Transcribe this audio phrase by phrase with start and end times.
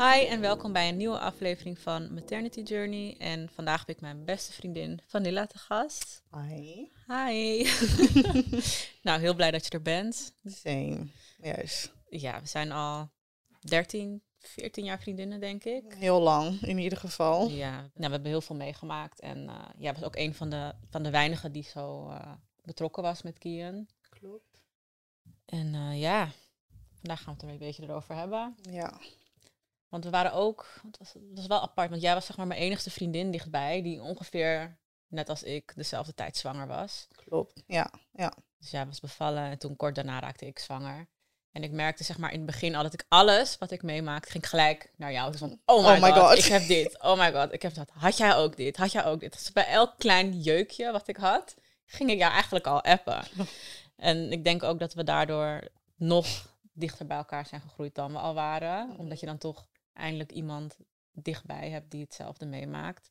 [0.00, 3.16] Hi en welkom bij een nieuwe aflevering van Maternity Journey.
[3.18, 6.22] En vandaag heb ik mijn beste vriendin Vanilla te gast.
[6.30, 6.88] Hi.
[7.06, 7.68] Hi.
[9.02, 10.34] nou, heel blij dat je er bent.
[10.44, 11.06] Same.
[11.42, 11.92] Yes.
[12.08, 13.10] Ja, we zijn al
[13.60, 15.94] 13, 14 jaar vriendinnen, denk ik.
[15.94, 17.48] Heel lang, in ieder geval.
[17.48, 19.20] Ja, nou, we hebben heel veel meegemaakt.
[19.20, 23.02] En uh, ja, was ook een van de, van de weinigen die zo uh, betrokken
[23.02, 23.88] was met Kian.
[24.08, 24.62] Klopt.
[25.44, 26.28] En uh, ja,
[26.92, 28.56] vandaag gaan we het er een beetje erover hebben.
[28.62, 29.00] Ja.
[29.88, 32.46] Want we waren ook, het was, het was wel apart, want jij was zeg maar
[32.46, 37.08] mijn enigste vriendin dichtbij, die ongeveer, net als ik, dezelfde tijd zwanger was.
[37.12, 38.32] Klopt, ja, ja.
[38.58, 41.08] Dus jij was bevallen en toen kort daarna raakte ik zwanger.
[41.52, 44.30] En ik merkte zeg maar in het begin al dat ik alles wat ik meemaakte,
[44.30, 45.30] ging gelijk naar jou.
[45.30, 47.02] Dus van, oh my, oh my god, god, ik heb dit.
[47.02, 47.90] Oh my god, ik heb dat.
[47.92, 48.76] Had jij ook dit?
[48.76, 49.32] Had jij ook dit?
[49.32, 53.24] Dus bij elk klein jeukje wat ik had, ging ik jou eigenlijk al appen.
[53.96, 56.26] en ik denk ook dat we daardoor nog
[56.72, 58.96] dichter bij elkaar zijn gegroeid dan we al waren.
[58.98, 60.76] Omdat je dan toch eindelijk iemand
[61.12, 63.10] dichtbij hebt die hetzelfde meemaakt.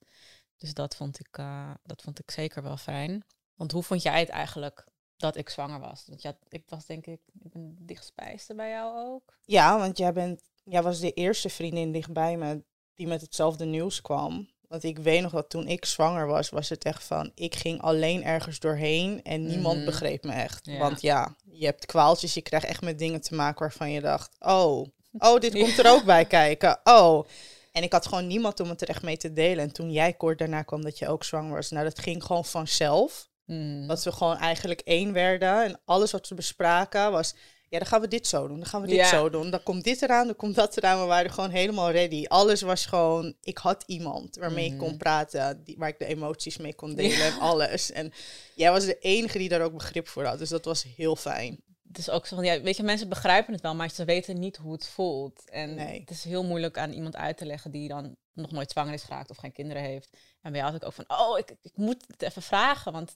[0.57, 3.23] Dus dat vond ik, uh, dat vond ik zeker wel fijn.
[3.55, 4.85] Want hoe vond jij het eigenlijk
[5.19, 6.03] dat ik zwanger was?
[6.07, 9.37] Want ja, ik was denk ik, ik ben dichtstbijste bij jou ook.
[9.45, 14.01] Ja, want jij, bent, jij was de eerste vriendin dichtbij me die met hetzelfde nieuws
[14.01, 14.49] kwam.
[14.67, 17.81] Want ik weet nog dat toen ik zwanger was, was het echt van, ik ging
[17.81, 19.85] alleen ergens doorheen en niemand mm.
[19.85, 20.65] begreep me echt.
[20.65, 20.77] Ja.
[20.77, 24.35] Want ja, je hebt kwaaltjes, je krijgt echt met dingen te maken waarvan je dacht,
[24.39, 26.79] oh, Oh, dit komt er ook bij kijken.
[26.83, 27.27] Oh.
[27.71, 29.63] En ik had gewoon niemand om het er echt mee te delen.
[29.63, 32.45] En toen jij kort daarna kwam dat je ook zwanger was, nou, dat ging gewoon
[32.45, 33.29] vanzelf.
[33.49, 33.87] Mm.
[33.87, 35.63] Dat we gewoon eigenlijk één werden.
[35.63, 37.33] En alles wat we bespraken was,
[37.69, 39.49] ja, dan gaan we dit zo doen, dan gaan we dit zo doen.
[39.49, 40.99] Dan komt dit eraan, dan komt dat eraan.
[40.99, 42.25] We waren gewoon helemaal ready.
[42.27, 46.57] Alles was gewoon, ik had iemand waarmee ik kon praten, die, waar ik de emoties
[46.57, 47.91] mee kon delen en alles.
[47.91, 48.11] En
[48.55, 50.39] jij was de enige die daar ook begrip voor had.
[50.39, 51.63] Dus dat was heel fijn.
[51.87, 54.39] Het is ook zo van, ja, weet je, mensen begrijpen het wel, maar ze weten
[54.39, 55.49] niet hoe het voelt.
[55.49, 55.99] En Nee.
[55.99, 59.03] het is heel moeilijk aan iemand uit te leggen die dan nog nooit zwanger is
[59.03, 60.17] geraakt of geen kinderen heeft.
[60.41, 63.15] En bij jou had ik ook van, oh, ik, ik moet het even vragen, want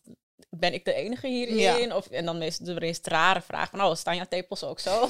[0.50, 1.88] ben ik de enige hierin?
[1.88, 1.96] Ja.
[1.96, 4.80] Of, en dan is er eens een rare vraag van, oh, staan jouw tepels ook
[4.80, 5.10] zo?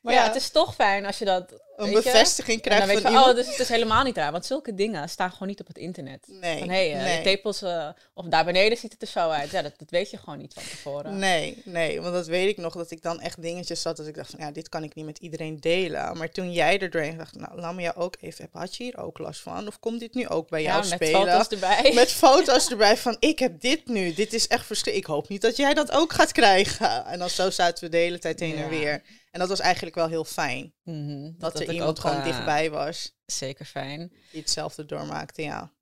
[0.00, 0.20] maar Ja.
[0.20, 1.44] ja, het is toch fijn als je dat,
[1.76, 3.26] Een bevestiging krijgt van van, iemand.
[3.28, 4.32] oh, dus het is helemaal niet raar.
[4.32, 6.24] Want zulke dingen staan gewoon niet op het internet.
[6.28, 7.22] Nee, Van, hé, hey, eh, nee.
[7.22, 9.50] tepels, eh, of daar beneden ziet het er zo uit.
[9.50, 11.18] Ja, dat, dat weet je gewoon niet van tevoren.
[11.18, 14.14] Nee, nee, want dat weet ik nog, dat ik dan echt dingetjes zat, dat ik
[14.14, 16.16] dacht van, ja, dit kan ik niet met iedereen delen.
[16.16, 18.60] Maar toen jij er doorheen dacht, nou, laat me jou ook even hebben.
[18.60, 19.66] Had je hier ook last van?
[19.66, 21.20] Of komt dit nu ook bij jou Ja, met spelen?
[21.32, 21.92] foto's erbij.
[21.94, 25.08] Met foto's erbij van, ik heb dit nu, dit is echt verschrikkelijk.
[25.08, 27.04] Ik hoop niet dat jij dat ook gaat krijgen.
[27.06, 29.02] En dan zo zaten we de hele tijd heen en weer.
[29.30, 32.70] En dat was eigenlijk wel heel fijn, Mhm, dat, er iemand ook, gewoon eh, dichtbij
[32.70, 34.08] was, Zeker fijn.
[34.30, 35.72] die hetzelfde doormaakte, ja.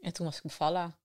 [0.00, 0.96] En toen was ik bevallen.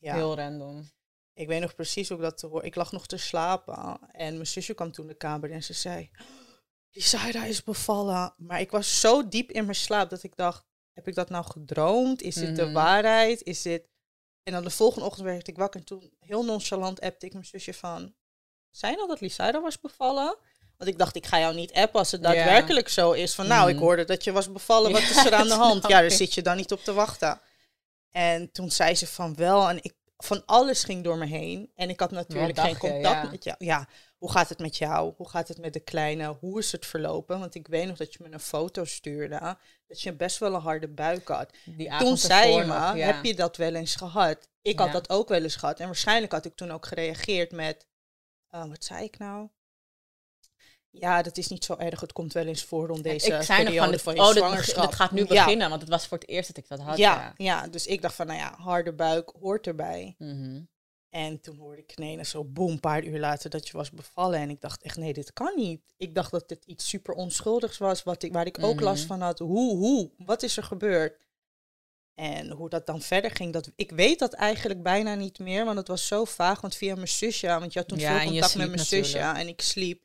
[0.00, 0.14] ja.
[0.14, 0.90] Heel random.
[1.34, 2.66] Ik weet nog precies hoe ik dat te horen.
[2.66, 6.10] Ik lag nog te slapen en mijn zusje kwam toen de kamer en ze zei:
[6.90, 8.34] Die Zaira is bevallen.
[8.36, 11.44] Maar ik was zo diep in mijn slaap dat ik dacht: Heb ik dat nou
[11.44, 12.22] gedroomd?
[12.22, 12.72] Is dit de Mhm.
[12.72, 13.42] waarheid?
[13.42, 13.88] Is dit.
[14.42, 17.44] En dan de volgende ochtend werd ik wakker en toen heel nonchalant appte ik mijn
[17.44, 18.14] zusje van...
[18.70, 20.36] Zijn al dat Lisaira was bevallen?
[20.78, 23.34] Want ik dacht, ik ga jou niet appen als het daadwerkelijk zo is.
[23.34, 23.84] Van nou, ik Mhm.
[23.84, 24.92] hoorde dat je was bevallen.
[24.92, 25.82] Wat is er aan de hand?
[25.88, 27.40] Ja, daar zit je dan niet op te wachten.
[28.10, 29.68] En toen zei ze van wel.
[29.68, 31.70] En ik, van alles ging door me heen.
[31.74, 32.76] En ik had natuurlijk geen je?
[32.78, 33.30] contact Ja.
[33.30, 33.56] met jou.
[33.58, 33.88] Ja,
[34.18, 35.12] hoe gaat het met jou?
[35.16, 36.36] Hoe gaat het met de kleine?
[36.40, 37.38] Hoe is het verlopen?
[37.40, 39.56] Want ik weet nog dat je me een foto stuurde.
[39.86, 41.50] Dat je best wel een harde buik had.
[41.64, 43.06] Die Toen zei je me, nog, ja.
[43.06, 44.48] heb je dat wel eens gehad?
[44.62, 45.80] Ik had dat ook wel eens gehad.
[45.80, 47.86] En waarschijnlijk had ik toen ook gereageerd met...
[48.50, 49.48] eh, wat zei ik nou?
[51.00, 52.00] Ja, dat is niet zo erg.
[52.00, 54.20] Het komt wel eens voor rond deze ik zei nog periode van, dit, van je
[54.20, 54.84] oh, zwangerschap.
[54.86, 55.26] dit gaat nu Ja.
[55.44, 56.96] beginnen, want het was voor het eerst dat ik dat had.
[56.96, 60.14] Ja, ja, dus ik dacht van, nou ja, harde buik hoort erbij.
[60.18, 60.60] Mhm.
[61.10, 64.38] En toen hoorde ik ineens zo boem, een paar uur later dat je was bevallen.
[64.40, 65.80] En ik dacht echt, nee, dit kan niet.
[65.96, 68.84] Ik dacht dat dit iets super onschuldigs was, wat ik, waar ik ook Mhm.
[68.84, 69.38] last van had.
[69.38, 71.24] Hoe, hoe, wat is er gebeurd?
[72.14, 75.76] En hoe dat dan verder ging, dat, ik weet dat eigenlijk bijna niet meer, want
[75.78, 76.60] het was zo vaag.
[76.60, 79.48] Want via mijn zusje, want je had toen Ja, veel contact met mijn zusje en
[79.48, 80.04] ik sliep.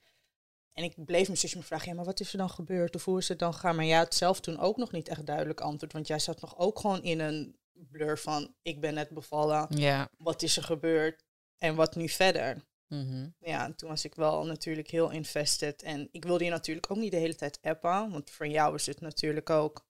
[0.73, 2.95] En ik bleef mijn zusje me vragen, ja, maar wat is er dan gebeurd?
[2.95, 3.75] Of hoe is het dan gegaan?
[3.75, 5.93] Maar jij had zelf toen ook nog niet echt duidelijk antwoord.
[5.93, 10.09] Want jij zat nog ook gewoon in een blur van, ik ben net bevallen Ja.
[10.17, 11.23] wat is er gebeurd
[11.57, 12.63] en wat nu verder.
[12.87, 13.29] Mhm.
[13.39, 15.81] Ja, en toen was ik wel natuurlijk heel invested.
[15.83, 18.85] En ik wilde je natuurlijk ook niet de hele tijd appen, want voor jou is
[18.85, 19.85] het natuurlijk ook.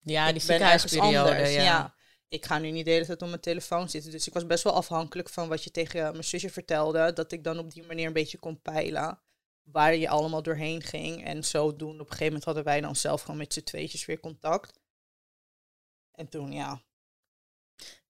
[0.00, 1.30] Ja, die ziekenhuisperiode.
[1.30, 1.94] anders, Ja.
[2.28, 4.10] Ik ga nu niet de hele tijd op mijn telefoon zitten.
[4.10, 7.12] Dus ik was best wel afhankelijk van wat je tegen mijn zusje vertelde.
[7.12, 9.20] Dat ik dan op die manier een beetje kon peilen
[9.66, 11.24] waar je allemaal doorheen ging.
[11.24, 14.20] En zodoende, op een gegeven moment hadden wij dan zelf gewoon met z'n tweetjes weer
[14.20, 14.80] contact.
[16.12, 16.82] En toen, ja,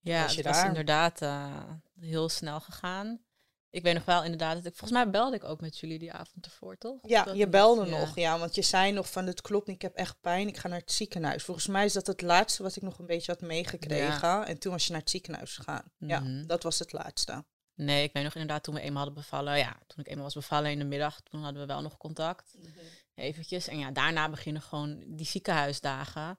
[0.00, 1.70] Ja, het was inderdaad uh,
[2.00, 3.26] heel snel gegaan.
[3.70, 6.12] Ik weet nog wel inderdaad dat ik, volgens mij belde ik ook met jullie die
[6.12, 6.98] avond ervoor, toch?
[7.02, 8.38] Ja, je belde nog, ja.
[8.38, 10.78] Want je zei nog van, het klopt niet, ik heb echt pijn, ik ga naar
[10.78, 11.44] het ziekenhuis.
[11.44, 14.46] Volgens mij is dat het laatste wat ik nog een beetje had meegekregen.
[14.46, 15.92] En toen was je naar het ziekenhuis gegaan.
[15.98, 16.46] Ja, mhm.
[16.46, 17.44] dat was het laatste.
[17.76, 19.58] Nee, ik weet nog inderdaad toen we eenmaal hadden bevallen.
[19.58, 22.54] Ja, toen ik eenmaal was bevallen in de middag, toen hadden we wel nog contact.
[22.58, 22.72] Mm
[23.14, 23.68] Eventjes.
[23.68, 26.38] En ja, daarna beginnen gewoon die ziekenhuisdagen.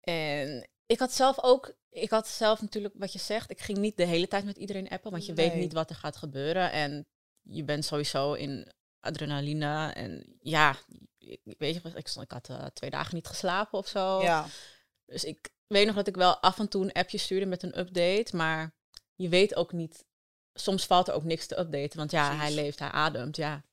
[0.00, 3.96] En ik had zelf ook, ik had zelf natuurlijk wat je zegt, ik ging niet
[3.96, 6.72] de hele tijd met iedereen appen, want je weet niet wat er gaat gebeuren.
[6.72, 7.06] En
[7.42, 9.92] je bent sowieso in adrenaline.
[9.92, 10.76] En ja,
[11.18, 14.22] ik, weet je, ik, ik had uh, twee dagen niet geslapen of zo.
[14.22, 14.46] Ja.
[15.06, 17.78] Dus ik weet nog dat ik wel af en toe een appje stuurde met een
[17.78, 18.74] update, maar
[19.16, 20.04] je weet ook niet,
[20.54, 23.64] soms valt er ook niks te updaten, want ja, hij leeft, hij ademt, ja.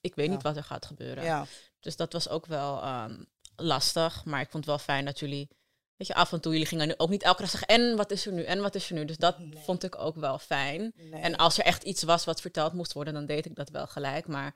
[0.00, 1.24] Ik weet niet wat er gaat gebeuren.
[1.24, 1.46] Ja.
[1.80, 3.26] Dus dat was ook wel um,
[3.56, 5.48] lastig, maar ik vond het wel fijn dat jullie
[5.96, 8.26] Weet je, af en toe, jullie gingen ook niet elke dag zeggen, en wat is
[8.26, 9.04] er nu, en wat is er nu.
[9.04, 10.92] Dus dat vond ik ook wel fijn.
[11.12, 13.86] En als er echt iets was wat verteld moest worden, dan deed ik dat wel
[13.86, 14.26] gelijk.
[14.26, 14.54] Maar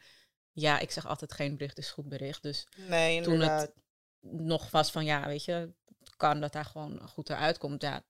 [0.52, 2.42] ja, ik zeg altijd, geen bericht is goed bericht.
[2.42, 3.72] Dus nee, toen het
[4.20, 7.82] nog was van, ja, weet je, het kan dat daar gewoon goed eruit komt.
[7.82, 8.04] Ja,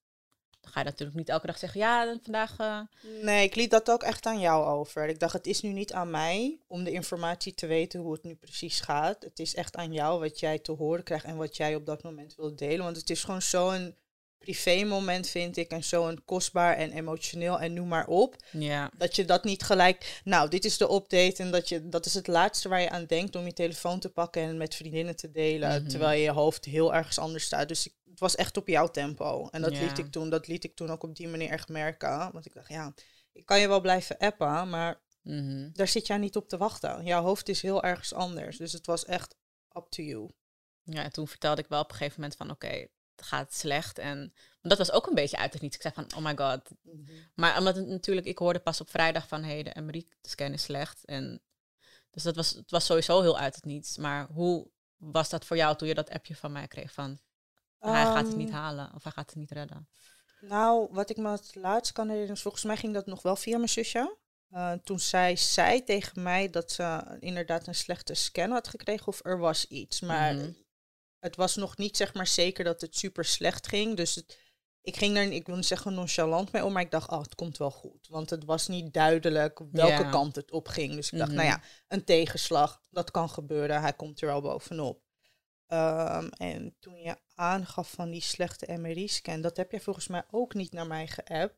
[0.68, 2.58] ga je natuurlijk niet elke dag zeggen, ja, vandaag...
[2.60, 2.80] Uh...
[3.22, 5.08] Nee, ik liet dat ook echt aan jou over.
[5.08, 8.22] Ik dacht, het is nu niet aan mij om de informatie te weten hoe het
[8.22, 9.22] nu precies gaat.
[9.22, 12.02] Het is echt aan jou wat jij te horen krijgt en wat jij op dat
[12.02, 12.84] moment wilt delen.
[12.84, 13.94] Want het is gewoon zo'n
[14.38, 15.70] privé moment, vind ik.
[15.70, 18.36] En zo'n kostbaar en emotioneel en noem maar op.
[18.50, 18.90] Ja.
[18.96, 21.42] Dat je dat niet gelijk, nou, dit is de update.
[21.42, 24.08] En dat, je, dat is het laatste waar je aan denkt om je telefoon te
[24.08, 25.82] pakken en met vriendinnen te delen.
[25.82, 25.90] Mhm.
[25.90, 27.68] Terwijl je hoofd heel ergens anders staat.
[27.68, 29.48] Dus ik het was echt op jouw tempo.
[29.48, 32.32] En dat liet ik toen, dat liet ik toen ook op die manier echt merken.
[32.32, 32.94] Want ik dacht, ja,
[33.32, 35.70] ik kan je wel blijven appen, maar mhm.
[35.72, 37.04] daar zit jij niet op te wachten.
[37.04, 38.56] Jouw hoofd is heel ergens anders.
[38.56, 39.34] Dus het was echt
[39.76, 40.30] up to you.
[40.82, 42.86] Ja, en toen vertelde ik wel op een gegeven moment van, oké,
[43.16, 43.98] het gaat slecht.
[43.98, 45.76] En dat was ook een beetje uit het niets.
[45.76, 46.70] Ik zei van, oh my god.
[46.82, 47.12] Mhm.
[47.34, 50.62] Maar omdat het natuurlijk, ik hoorde pas op vrijdag van, hé, hey, de MRI-scan is
[50.62, 51.04] slecht.
[51.04, 51.42] En
[52.10, 53.96] dus dat was, het was sowieso heel uit het niets.
[53.96, 57.20] Maar hoe was dat voor jou toen je dat appje van mij kreeg van,
[57.78, 59.88] hij gaat het niet ehm, halen of hij gaat het niet redden.
[60.40, 63.56] Nou, wat ik me het laatst kan herinneren, volgens mij ging dat nog wel via
[63.56, 64.16] mijn zusje.
[64.50, 69.24] Uh, toen zij zei tegen mij dat ze inderdaad een slechte scan had gekregen of
[69.24, 70.00] er was iets.
[70.00, 70.50] Maar mhm.
[71.18, 73.96] het was nog niet zeg maar zeker dat het super slecht ging.
[73.96, 74.38] Dus het,
[74.80, 77.34] ik ging er, ik wil niet zeggen nonchalant mee om, maar ik dacht, oh, het
[77.34, 78.06] komt wel goed.
[78.08, 80.94] Want het was niet duidelijk welke kant het op ging.
[80.94, 81.56] Dus ik dacht, nou mhm.
[81.56, 83.80] ja, een tegenslag, dat kan gebeuren.
[83.80, 85.02] Hij komt er wel bovenop.
[85.66, 90.54] Um, en toen je aangaf van die slechte MRI-scan, dat heb je volgens mij ook
[90.54, 91.56] niet naar mij geappt.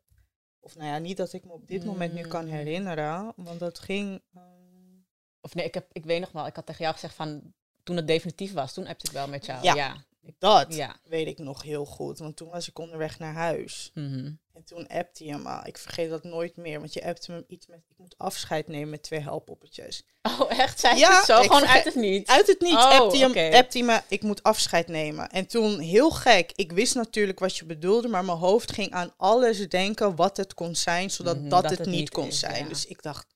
[0.60, 2.50] Of nou ja, niet dat ik me op dit moment nu kan mm.
[2.50, 4.22] herinneren, want dat ging...
[4.36, 5.06] Um...
[5.40, 7.96] Of nee, ik, heb, ik weet nog wel, ik had tegen jou gezegd van, toen
[7.96, 9.62] het definitief was, toen appte ik wel met jou.
[9.62, 10.04] Ja, ja.
[10.38, 10.96] Dat ja.
[11.04, 13.90] weet ik nog heel goed, want toen was ik onderweg naar huis.
[13.94, 17.44] Mm en toen appte je maar ik vergeet dat nooit meer, want je appte me
[17.48, 20.02] iets met, ik moet afscheid nemen met twee helpoppetjes.
[20.22, 20.80] Oh, echt?
[20.80, 21.42] Zei ja, zo?
[21.42, 22.28] Gewoon uit het niet?
[22.28, 22.74] Uit het niet.
[22.74, 25.28] Oh, appte, je, appte me, ik moet afscheid nemen.
[25.30, 29.14] En toen, heel gek, ik wist natuurlijk wat je bedoelde, maar mijn hoofd ging aan
[29.16, 32.68] alles denken wat het kon zijn, zodat mhm, dat, het, niet kon zijn.
[32.68, 33.26] Dus ik dacht,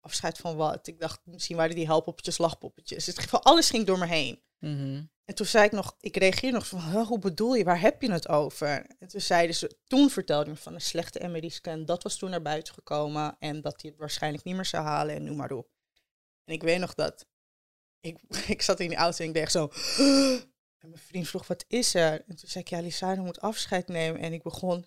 [0.00, 0.86] afscheid van wat?
[0.86, 3.06] Ik dacht, misschien waren die helpoppetjes lachpoppetjes.
[3.06, 4.42] Het, van alles ging door me heen.
[4.58, 8.02] Mm en toen zei ik nog, ik reageerde nog van, hoe bedoel je, waar heb
[8.02, 8.86] je het over?
[8.98, 12.42] En toen zeiden ze, toen vertelde me van een slechte MRI-scan, dat was toen naar
[12.42, 15.70] buiten gekomen en dat hij het waarschijnlijk niet meer zou halen en noem maar op.
[16.44, 17.26] En ik weet nog dat,
[18.00, 18.18] ik,
[18.54, 19.70] ik zat in die auto en ik dacht zo,
[20.78, 22.24] en mijn vriend vroeg, wat is er?
[22.26, 24.20] En toen zei ik, ja, Lisa, moet afscheid nemen.
[24.20, 24.86] En ik begon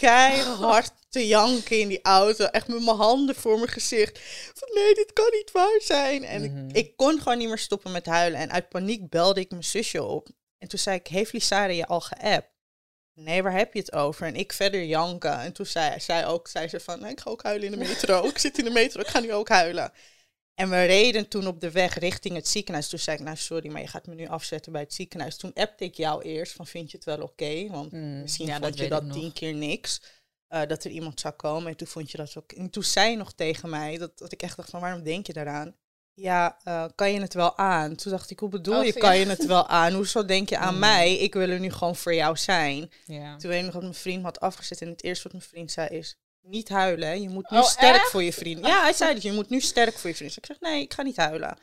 [0.00, 2.44] keihard te janken in die auto.
[2.44, 4.20] Echt met mijn handen voor mijn gezicht.
[4.54, 6.24] Van nee, dit kan niet waar zijn.
[6.24, 6.68] En ik, mhm.
[6.72, 8.40] ik, kon gewoon niet meer stoppen met huilen.
[8.40, 10.28] En uit paniek belde ik mijn zusje op.
[10.58, 12.56] En toen zei ik, heeft Lisara je al geappt?
[13.14, 14.26] Nee, waar heb je het over?
[14.26, 15.40] En ik verder janken.
[15.40, 18.24] En toen zei zij ook, zei ze van, ik ga ook huilen in de metro.
[18.28, 19.92] ik zit in de metro, ik ga nu ook huilen.
[20.58, 22.88] En we reden toen op de weg richting het ziekenhuis.
[22.88, 25.36] Toen zei ik, nou sorry, maar je gaat me nu afzetten bij het ziekenhuis.
[25.36, 27.68] Toen appte ik jou eerst van, vind je het wel oké?
[27.70, 30.02] Want mm, misschien ja, vond je dat tien keer niks.
[30.54, 31.70] Uh, dat er iemand zou komen.
[31.70, 32.52] En toen vond je dat ook.
[32.52, 35.26] En toen zei je nog tegen mij, dat, dat ik echt dacht van, waarom denk
[35.26, 35.76] je daaraan?
[36.14, 37.96] Ja, uh, kan je het wel aan?
[37.96, 39.92] Toen dacht ik, hoe bedoel oh, je, kan je het wel aan?
[39.92, 40.80] Hoezo denk je aan mm.
[40.80, 41.14] mij?
[41.14, 42.90] Ik wil er nu gewoon voor jou zijn.
[43.06, 44.80] Toen weet ik nog dat mijn vriend me had afgezet.
[44.80, 47.22] En het eerste wat mijn vriend zei is, niet huilen.
[47.22, 48.66] Je moet nu oh, sterk voor je vriend.
[48.66, 50.34] Ja, hij zei dat je moet nu sterk voor je vriend.
[50.34, 51.58] Dus ik zeg, nee, ik ga niet huilen.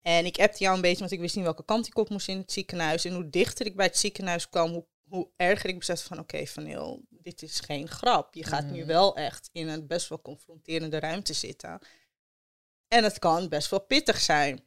[0.00, 2.28] En ik appte jou een beetje, want ik wist niet welke kant ik op moest
[2.28, 3.04] in het ziekenhuis.
[3.04, 6.46] En hoe dichter ik bij het ziekenhuis kwam, hoe, hoe erger ik besefte van, oké,
[6.46, 8.34] Van Heel, dit is geen grap.
[8.34, 8.86] Je gaat nu mm.
[8.86, 11.78] wel echt in een best wel confronterende ruimte zitten.
[12.88, 14.64] En het kan best wel pittig zijn.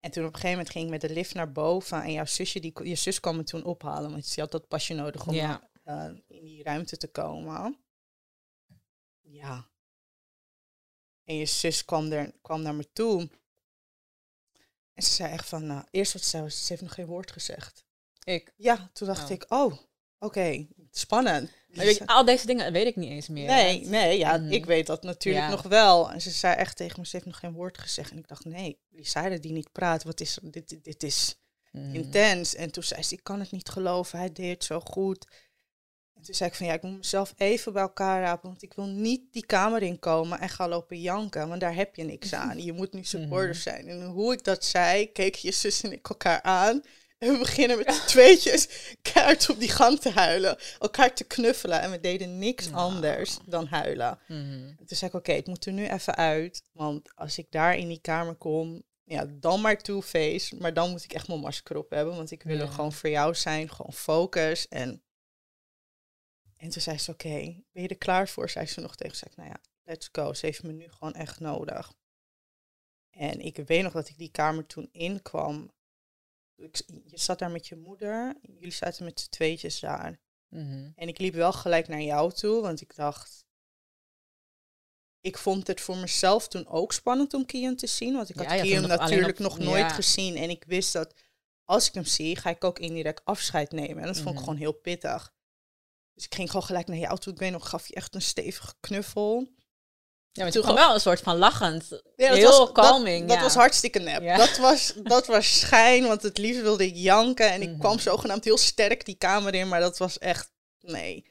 [0.00, 2.02] En toen op een gegeven moment ging ik met de lift naar boven.
[2.02, 4.10] En jouw zusje, die, je zus kwam me toen ophalen.
[4.10, 7.78] Want ze had dat pasje nodig om eh, in die ruimte te komen.
[9.32, 9.68] Ja.
[11.24, 13.30] En je zus kwam, er, kwam naar me toe.
[14.94, 17.06] En ze zei echt van, nou, eerst wat ze zei was, ze heeft nog geen
[17.06, 17.84] woord gezegd.
[18.24, 18.52] Ik?
[18.56, 19.30] Ja, toen dacht oh.
[19.30, 19.78] ik, oh,
[20.18, 21.50] oké, spannend.
[21.68, 23.46] Maar weet je, al deze dingen weet ik niet eens meer.
[23.46, 24.52] Nee, nee, ja, mhm.
[24.52, 26.10] ik weet dat natuurlijk nog wel.
[26.10, 28.10] En ze zei echt tegen me, ze heeft nog geen woord gezegd.
[28.10, 30.02] En ik dacht, nee, die zeiden die niet praat.
[30.02, 30.84] Wat is dit?
[30.84, 31.36] Dit is
[31.70, 31.94] mhm.
[31.94, 32.54] intens.
[32.54, 35.26] En toen zei ze, ik kan het niet geloven, hij deed zo goed.
[36.22, 38.74] En toen zei ik van, ja, ik moet mezelf even bij elkaar rapen, want ik
[38.74, 42.64] wil niet die kamer inkomen en gaan lopen janken, want daar heb je niks aan.
[42.64, 43.58] Je moet nu supporter mhm.
[43.58, 43.88] zijn.
[43.88, 46.82] En hoe ik dat zei, keek je zus en ik elkaar aan.
[47.18, 48.68] En we beginnen met z'n tweetjes
[49.12, 50.56] kaart op die gang te huilen.
[50.78, 51.80] Elkaar te knuffelen.
[51.80, 54.18] En we deden niks anders dan huilen.
[54.28, 56.62] Mm Toen zei ik, oké, ik moet er nu even uit.
[56.72, 60.56] Want als ik daar in die kamer kom, ja, dan maar two-face.
[60.56, 62.16] Maar dan moet ik echt mijn masker op hebben.
[62.16, 63.70] Want ik wil er gewoon voor jou zijn.
[63.70, 64.68] Gewoon focus.
[64.68, 65.02] En,
[66.62, 68.50] en toen zei ze, oké, ben je er klaar voor?
[68.50, 69.16] Zei ze nog tegen.
[69.16, 70.34] Zei ik, nou ja, let's go.
[70.34, 71.92] Ze heeft me nu gewoon echt nodig.
[73.10, 75.72] En ik weet nog dat ik die kamer toen inkwam
[77.04, 80.20] je zat daar met je moeder, jullie zaten met z'n tweetjes daar.
[80.48, 80.90] Mhm.
[80.94, 83.46] En ik liep wel gelijk naar jou toe, want ik dacht,
[85.20, 88.14] ik vond het voor mezelf toen ook spannend om Kian te zien.
[88.14, 90.36] Want ik had ja, Kian natuurlijk nog nooit gezien.
[90.36, 91.14] En ik wist dat
[91.64, 93.98] als ik hem zie, ga ik ook indirect afscheid nemen.
[93.98, 94.44] En dat vond ik mhm.
[94.44, 95.32] gewoon heel pittig.
[96.22, 97.32] Dus ik ging gewoon gelijk naar jou toe.
[97.32, 99.48] Ik weet nog, gaf je echt een stevige knuffel.
[100.32, 102.00] Ja, maar toen wel een soort van lachend.
[102.16, 103.28] heel was, calming.
[103.28, 104.36] Dat, was hartstikke nep.
[104.36, 107.50] Dat, was, dat was schijn, want het liefst wilde ik janken.
[107.50, 110.50] En ik mm kwam zogenaamd heel sterk die kamer in, maar dat was echt,
[110.80, 111.30] nee.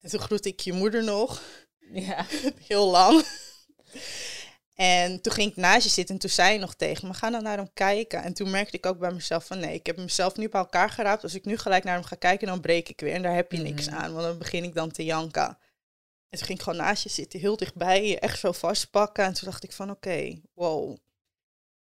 [0.00, 1.42] En toen groette ik je moeder nog.
[1.92, 2.26] Ja.
[2.68, 3.24] heel lang.
[4.76, 7.30] En toen ging ik naast je zitten en toen zei je nog tegen me, ga
[7.30, 8.22] dan naar hem kijken.
[8.22, 10.90] En toen merkte ik ook bij mezelf van nee, ik heb mezelf nu bij elkaar
[10.90, 11.22] geraapt.
[11.22, 13.12] Als ik nu gelijk naar hem ga kijken, dan breek ik weer.
[13.12, 13.96] En daar heb je niks mhm.
[13.96, 15.58] aan, want dan begin ik dan te janken.
[16.28, 19.24] En toen ging ik gewoon naast je zitten, heel dichtbij je, echt zo vastpakken.
[19.24, 20.96] En toen dacht ik van oké, wow.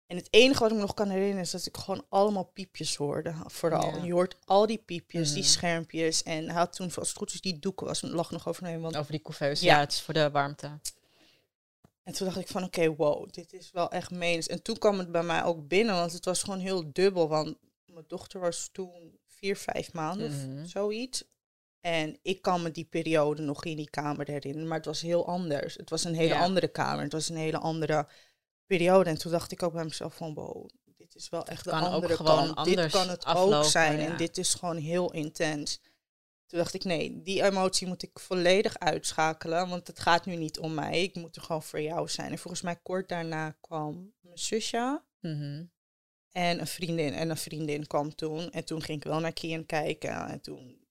[0.07, 2.95] En het enige wat ik me nog kan herinneren is dat ik gewoon allemaal piepjes
[2.95, 3.33] hoorde.
[3.45, 4.03] Vooral.
[4.03, 5.51] Je hoort al die piepjes, die mhm.
[5.51, 6.23] schermpjes.
[6.23, 8.81] En hij had toen, als het goed is, die doeken was, lag nog overheen.
[8.81, 8.97] Want...
[8.97, 9.79] Over die couveuse, ja.
[9.79, 10.79] het is voor de warmte.
[12.03, 14.47] En toen dacht ik van oké, wow, dit is wel echt menens.
[14.47, 17.27] En toen kwam het bij mij ook binnen, want het was gewoon heel dubbel.
[17.27, 20.65] Want mijn dochter was toen vier, vijf maanden of mhm.
[20.65, 21.23] zoiets.
[21.79, 25.27] En ik kan me die periode nog in die kamer herinneren, maar het was heel
[25.27, 25.75] anders.
[25.75, 28.07] Het was een hele andere kamer, het was een hele andere
[28.65, 29.09] periode.
[29.09, 32.17] En toen dacht ik ook bij mezelf van, wow, dit is wel echt de andere
[32.23, 32.65] kant.
[32.65, 35.79] Dit kan het ook zijn en dit is gewoon heel intens.
[36.53, 40.59] Toen dacht ik, nee, die emotie moet ik volledig uitschakelen, want het gaat nu niet
[40.59, 41.03] om mij.
[41.03, 42.31] Ik moet er gewoon voor jou zijn.
[42.31, 45.65] En volgens mij kort daarna kwam mijn zusje mhm.
[46.31, 47.13] en een vriendin.
[47.13, 48.51] En een vriendin kwam toen.
[48.51, 50.27] En toen ging ik wel naar Kian kijken.
[50.27, 50.85] En toen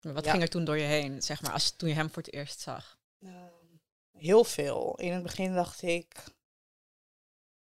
[0.00, 2.32] wat ging er toen door je heen, zeg maar, als, toen je hem voor het
[2.32, 2.98] eerst zag?
[3.20, 3.34] Ehm,
[4.12, 4.94] heel veel.
[4.98, 6.24] In het begin dacht ik...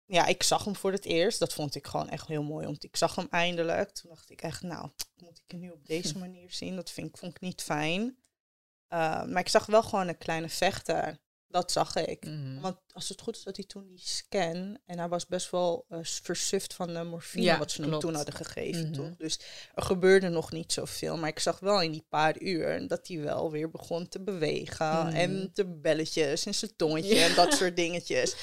[0.10, 1.40] Ja, ik zag hem voor het eerst.
[1.40, 2.66] Dat vond ik gewoon echt heel mooi.
[2.66, 3.90] Want ik zag hem eindelijk.
[3.90, 6.76] Toen dacht ik echt, nou, moet ik hem nu op deze manier zien?
[6.76, 8.18] Dat vind ik, vond ik niet fijn.
[8.88, 11.20] Ehm, maar ik zag wel gewoon een kleine vechter.
[11.48, 12.26] Dat zag ik.
[12.26, 12.60] Mhm.
[12.60, 14.78] Want als het goed is dat hij toen die scan...
[14.86, 18.34] en hij was best wel uh, versuft van de morfine wat ze hem toen hadden
[18.34, 18.94] gegeven, mhm.
[18.94, 19.16] toch?
[19.18, 19.40] Dus
[19.76, 21.18] er gebeurde nog niet zoveel.
[21.18, 25.06] Maar ik zag wel in die paar uur dat hij wel weer begon te bewegen.
[25.06, 25.16] Mhm.
[25.16, 28.36] En de belletjes en zijn tongetje en dat soort dingetjes.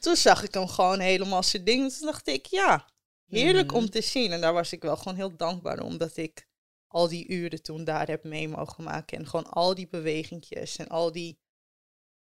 [0.00, 1.92] Toen zag ik hem gewoon helemaal zijn ding.
[1.92, 2.88] Toen dacht ik, ja,
[3.26, 4.32] heerlijk om te zien.
[4.32, 5.98] En daar was ik wel gewoon heel dankbaar om.
[5.98, 6.48] Dat ik
[6.86, 9.18] al die uren toen daar heb mee mogen maken.
[9.18, 11.38] En gewoon al die bewegingjes en al die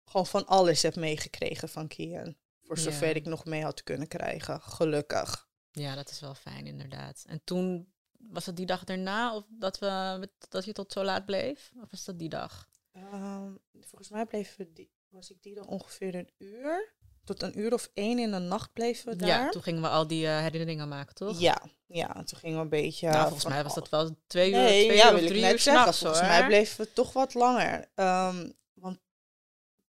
[0.05, 2.37] gewoon van alles heb meegekregen van Kian.
[2.61, 4.61] Voor zover ik nog mee had kunnen krijgen.
[4.61, 5.49] Gelukkig.
[5.71, 7.25] Ja, dat is wel fijn inderdaad.
[7.27, 11.27] En toen was het die dag erna of dat, we, dat je tot zo laat
[11.27, 11.73] bleef?
[11.83, 12.69] Of was dat die dag?
[12.97, 16.95] Um, volgens mij bleef die, was ik die dan ongeveer een uur.
[17.31, 19.29] Tot een uur of één in de nacht bleven we daar.
[19.29, 21.41] Ja, toen gingen we al die uh, herinneringen maken, toch?
[21.41, 23.09] Ja, ja, toen gingen we een beetje...
[23.09, 25.59] Nou, volgens mij was dat wel twee uur, nee, twee ja, uur of drie uur
[25.59, 27.89] zeggen, Volgens mij bleven we toch wat langer.
[27.95, 28.99] Um, want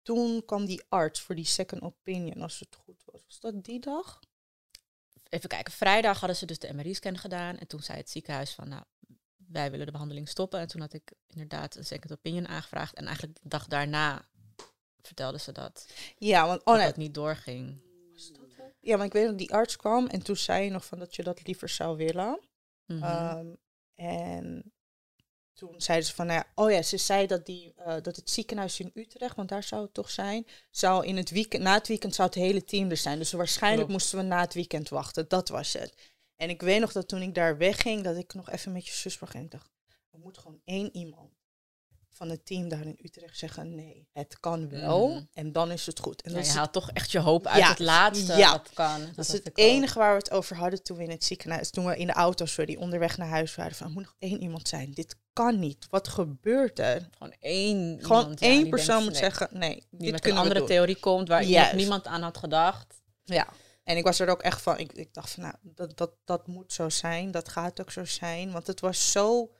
[0.01, 3.21] toen kwam die arts voor die second opinion, als het goed was.
[3.25, 4.19] Was dat die dag?
[5.29, 7.57] Even kijken, vrijdag hadden ze dus de MRI-scan gedaan.
[7.57, 8.83] En toen zei het ziekenhuis van, nou,
[9.47, 10.59] wij willen de behandeling stoppen.
[10.59, 12.93] En toen had ik inderdaad een second opinion aangevraagd.
[12.93, 14.25] En eigenlijk de dag daarna
[15.07, 15.87] vertelde ze dat.
[16.17, 17.81] Ja, want oh, dat het niet doorging.
[18.79, 21.15] Ja, maar ik weet dat die arts kwam en toen zei je nog van dat
[21.15, 22.39] je dat liever zou willen.
[22.85, 23.03] Mhm.
[23.03, 23.47] Ehm,
[23.95, 24.73] en
[25.53, 28.29] toen zeiden ze van, nou ja, oh ja, ze zei dat, die, uh, dat het
[28.29, 31.87] ziekenhuis in Utrecht, want daar zou het toch zijn, zou in het weekend, na het
[31.87, 33.17] weekend zou het hele team er zijn.
[33.17, 35.27] Dus waarschijnlijk moesten we na het weekend wachten.
[35.27, 35.93] Dat was het.
[36.35, 38.93] En ik weet nog dat toen ik daar wegging, dat ik nog even met je
[38.93, 39.71] zus sprak en ik dacht,
[40.11, 41.32] er moet gewoon één iemand
[42.13, 45.09] van het team daar in Utrecht zeggen: nee, het kan wel.
[45.09, 45.27] Mm.
[45.33, 46.21] En dan is het goed.
[46.21, 48.51] En ja, je haalt toch echt je hoop uit het laatste ja.
[48.51, 48.99] wat kan.
[48.99, 51.69] Dat, dat is het enige waar we het over hadden toen we in het ziekenhuis,
[51.69, 53.75] toen we in de auto, sorry, onderweg naar huis waren.
[53.75, 54.91] Van, er moet nog één iemand zijn.
[54.91, 55.87] Dit kan niet.
[55.89, 57.09] Wat gebeurt er?
[57.17, 60.99] Gewoon één Gewoon iemand, één persoon moet zeggen: nee, die dit met een andere theorie
[60.99, 61.73] komt waar Juist.
[61.73, 63.01] niemand aan had gedacht.
[63.23, 63.47] Ja.
[63.83, 66.47] En ik was er ook echt van, ik, ik dacht van, nou, dat, dat, dat
[66.47, 68.51] moet zo zijn, dat gaat ook zo zijn.
[68.51, 69.51] Want het was zo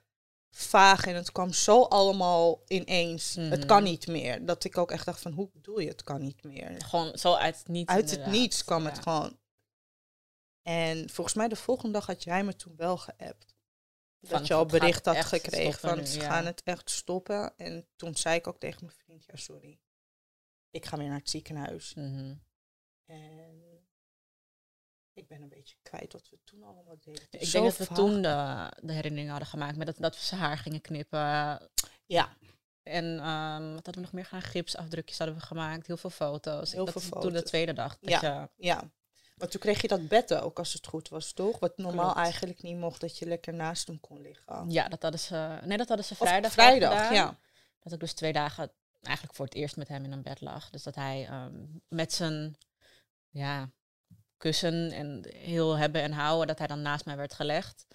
[0.56, 3.36] vaag en het kwam zo allemaal ineens.
[3.36, 3.66] Het Mhm.
[3.68, 4.46] kan niet meer.
[4.46, 6.82] Dat ik ook echt dacht van, hoe bedoel je, het kan niet meer?
[6.86, 7.92] Gewoon zo uit het niets.
[7.92, 9.38] Uit het niets kwam het gewoon.
[10.62, 13.56] En volgens mij de volgende dag had jij me toen wel geappt.
[14.22, 16.26] Van, Dat je al bericht had gekregen van, nu, ze ja.
[16.30, 17.58] gaan het echt stoppen.
[17.58, 19.80] En toen zei ik ook tegen mijn vriend, ja sorry,
[20.70, 21.94] ik ga weer naar het ziekenhuis.
[21.94, 22.36] Mhm.
[23.06, 23.63] En
[25.14, 27.24] ik ben een beetje kwijt wat we toen allemaal deden.
[27.30, 30.22] Ik zo denk dat we toen de, de herinnering hadden gemaakt met dat, dat we
[30.22, 31.20] zijn haar gingen knippen.
[32.06, 32.38] Ja,
[32.84, 34.42] En ehm, wat hadden we nog meer gedaan?
[34.42, 36.72] Gipsafdrukjes hadden we gemaakt, heel veel foto's.
[36.72, 37.50] Heel dat veel is Toen de foto's.
[37.50, 37.98] tweede dag.
[38.00, 38.50] Dat Ja.
[38.58, 38.92] je, ja.
[39.38, 41.60] Maar toen kreeg je dat bed ook, als het goed was, toch?
[41.60, 42.20] Wat normaal Klopt.
[42.20, 44.70] eigenlijk niet mocht, dat je lekker naast hem kon liggen.
[44.70, 45.58] ja, dat hadden ze.
[45.66, 46.44] Nee, dat hadden ze Of vrijdag.
[46.58, 47.14] al vrijdag, gedaan.
[47.14, 47.38] ja.
[47.80, 50.70] Dat ik dus twee dagen eigenlijk voor het eerst met hem in een bed lag.
[50.70, 52.56] Dus dat hij ehm, met zijn
[53.30, 53.70] ja,
[54.44, 57.86] kussen en heel hebben en houden, dat hij dan naast mij werd gelegd.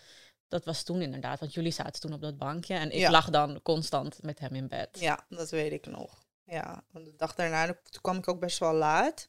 [0.49, 3.11] Dat was toen inderdaad, want jullie zaten toen op dat bankje en ik Ja.
[3.11, 4.89] lag dan constant met hem in bed.
[5.01, 6.27] Ja, dat weet ik nog.
[6.45, 9.29] Ja, want de dag daarna toen kwam ik ook best wel laat.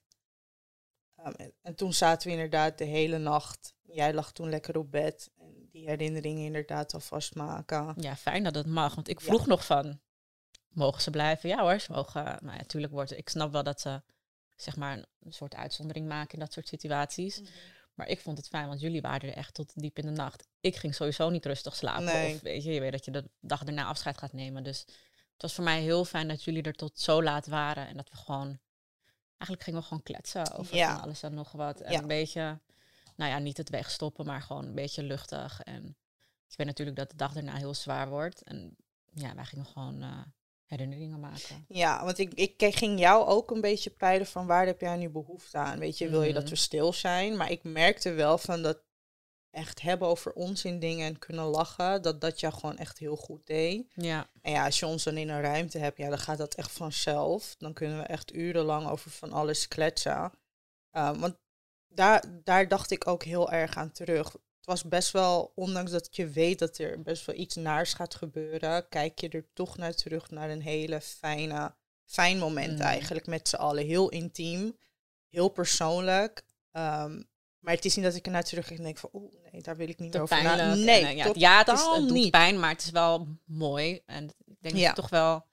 [1.15, 3.73] Ehm, en, en toen zaten we inderdaad de hele nacht.
[3.81, 5.29] Jij lag toen lekker op bed.
[5.39, 7.93] En die herinneringen inderdaad al vastmaken.
[7.97, 8.95] Ja, fijn dat het mag.
[8.95, 9.25] Want ik Ja.
[9.25, 9.99] vroeg nog van,
[10.67, 11.49] mogen ze blijven?
[11.49, 12.23] Ja hoor, ze mogen.
[12.23, 14.01] Nou ja, natuurlijk wordt Ik snap wel dat ze,
[14.61, 17.41] zeg maar, een, soort uitzondering maken in dat soort situaties.
[17.93, 20.47] Maar ik vond het fijn, want jullie waren er echt tot diep in de nacht.
[20.59, 22.05] Ik ging sowieso niet rustig slapen.
[22.05, 22.35] Nee.
[22.35, 24.63] Of weet je, je weet dat je de dag erna afscheid gaat nemen.
[24.63, 24.79] Dus
[25.33, 27.87] het was voor mij heel fijn dat jullie er tot zo laat waren.
[27.87, 28.59] En dat we gewoon,
[29.37, 30.95] eigenlijk gingen we gewoon kletsen over Ja.
[30.95, 31.81] alles en nog wat.
[31.81, 31.99] En Ja.
[31.99, 32.59] een beetje,
[33.15, 35.61] nou ja, niet het wegstoppen, maar gewoon een beetje luchtig.
[35.61, 35.97] En
[36.49, 38.43] ik weet natuurlijk dat de dag daarna heel zwaar wordt.
[38.43, 38.75] En
[39.13, 40.19] ja, wij gingen gewoon eh,
[40.69, 41.65] herinneringen maken.
[41.67, 45.09] Ja, want ik, ik ging jou ook een beetje peilen van waar heb jij nu
[45.09, 45.79] behoefte aan?
[45.79, 46.51] Weet je, wil je dat Mhm.
[46.51, 47.37] we stil zijn?
[47.37, 48.79] Maar ik merkte wel van dat
[49.51, 53.15] echt hebben over ons in dingen en kunnen lachen, dat dat jou gewoon echt heel
[53.15, 53.85] goed deed.
[53.93, 56.55] Ja, En ja, als je ons dan in een ruimte hebt, ja, dan gaat dat
[56.55, 57.55] echt vanzelf.
[57.57, 60.31] Dan kunnen we echt urenlang over van alles kletsen.
[60.91, 61.37] Um, want
[61.87, 64.35] daar, daar dacht ik ook heel erg aan terug.
[64.69, 68.87] Was best wel, ondanks dat je weet dat er best wel iets naars gaat gebeuren,
[68.89, 71.73] kijk je er toch naar terug naar een hele fijne,
[72.05, 72.81] fijn moment Mm.
[72.81, 73.85] eigenlijk met z'n allen.
[73.85, 74.77] Heel intiem,
[75.29, 76.43] heel persoonlijk.
[76.71, 77.27] Um,
[77.59, 79.75] maar het is niet dat ik er naar terug en denk van, oeh, nee, daar
[79.77, 80.59] wil ik niet over na.
[80.59, 82.31] En, Nee, eh, ja, het- ja, het, is, het doet niet.
[82.31, 84.01] pijn, maar het is wel mooi.
[84.05, 84.89] En ik denk dat Ja.
[84.89, 85.45] je toch wel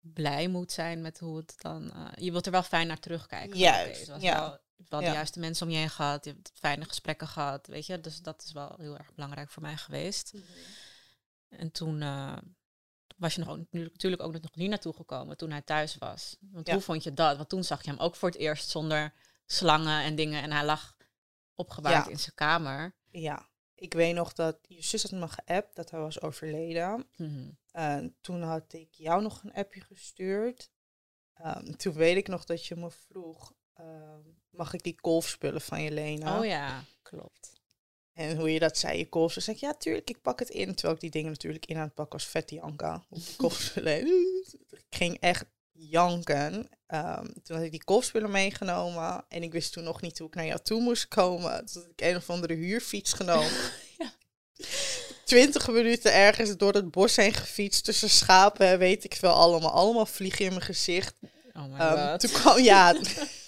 [0.00, 1.92] blij moet zijn met hoe het dan...
[1.92, 3.58] eh, je wilt er wel fijn naar terugkijken.
[3.58, 4.40] Juist, oké, het was ja.
[4.40, 5.08] wel, hebt wel Ja.
[5.08, 6.24] de juiste mensen om je heen gehad.
[6.24, 8.00] Je hebt fijne gesprekken gehad, weet je.
[8.00, 10.32] Dus dat is wel heel erg belangrijk voor mij geweest.
[11.48, 12.36] En toen eh,
[13.16, 16.36] was je nog ook, natuurlijk- ook nog niet naartoe gekomen toen hij thuis was.
[16.40, 16.72] Want Ja.
[16.72, 17.36] hoe vond je dat?
[17.36, 19.12] Want toen zag je hem ook voor het eerst zonder
[19.46, 20.42] slangen en dingen.
[20.42, 20.96] En hij lag
[21.54, 22.10] opgebaard Ja.
[22.10, 22.94] in zijn kamer.
[23.10, 27.08] Ja, ik weet nog dat je zus had me geappt dat hij was overleden.
[27.16, 27.50] Mhm.
[27.70, 30.70] En toen had ik jou nog een appje gestuurd.
[31.34, 35.82] Ehm, toen weet ik nog dat je me vroeg, ehm, mag ik die golfspullen van
[35.82, 36.38] je lenen?
[36.38, 37.52] Oh ja, klopt.
[38.12, 39.48] En hoe je dat zei, je golfspullen.
[39.48, 40.74] Zeg ik, ja, tuurlijk, ik pak het in.
[40.74, 42.26] Terwijl ik die dingen natuurlijk in aan het pakken was.
[42.28, 43.04] Vet Anka.
[44.70, 46.68] Ik ging echt janken.
[46.86, 49.24] Ehm, toen had ik die golfspullen meegenomen.
[49.28, 51.66] En ik wist toen nog niet hoe ik naar jou toe moest komen.
[51.66, 53.50] Toen had ik een of andere huurfiets genomen.
[53.98, 54.12] Ja.
[55.24, 57.84] Twintig minuten ergens door het bos heen gefietst.
[57.84, 59.70] Tussen schapen, weet ik veel allemaal.
[59.70, 61.14] Allemaal vliegen in mijn gezicht.
[61.52, 62.20] Oh my Ehm, god.
[62.20, 62.92] toen kwam, ja,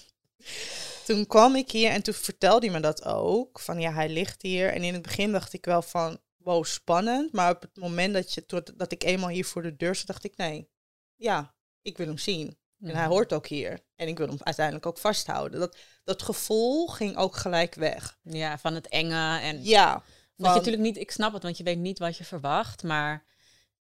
[1.05, 3.59] toen kwam ik hier en toen vertelde hij me dat ook.
[3.59, 4.73] Van ja, hij ligt hier.
[4.73, 7.33] En in het begin dacht ik wel van, wow, spannend.
[7.33, 10.07] Maar op het moment dat, je, tot- dat ik eenmaal hier voor de deur zat,
[10.07, 10.69] dacht ik, nee,
[11.15, 12.57] ja, ik wil hem zien.
[12.81, 13.09] En hij Mhm.
[13.11, 13.79] hoort ook hier.
[13.95, 15.59] En ik wil hem uiteindelijk ook vasthouden.
[15.59, 18.17] Dat, dat gevoel ging ook gelijk weg.
[18.23, 19.39] Ja, van het enge.
[19.39, 19.93] En Ja.
[19.93, 20.03] dat
[20.35, 22.83] je natuurlijk niet, ik snap het, want je weet niet wat je verwacht.
[22.83, 23.25] Maar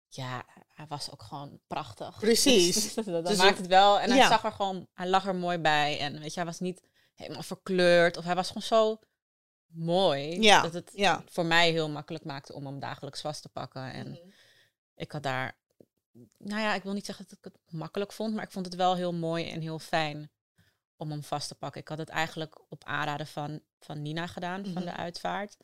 [0.10, 2.20] ja, hij was ook gewoon prachtig.
[2.20, 2.74] Precies.
[2.74, 4.00] Dus dat dat Dus maakt het wel.
[4.00, 4.28] En hij ja.
[4.28, 6.00] zag er gewoon, hij lag er mooi bij.
[6.00, 6.82] En weet je, hij was niet
[7.14, 8.18] helemaal verkleurd.
[8.18, 9.00] Of hij was gewoon zo
[9.68, 10.42] mooi.
[10.42, 11.24] Ja, Dat het ja.
[11.26, 13.92] voor mij heel makkelijk maakte om hem dagelijks vast te pakken.
[13.94, 14.20] En Mhm.
[14.96, 15.58] ik had daar,
[16.38, 18.76] nou ja, ik wil niet zeggen dat ik het makkelijk vond, maar ik vond het
[18.76, 20.30] wel heel mooi en heel fijn
[20.98, 21.82] om hem vast te pakken.
[21.82, 24.84] Ik had het eigenlijk op aanraden van, van Nina gedaan, van Mhm.
[24.86, 25.58] de uitvaart.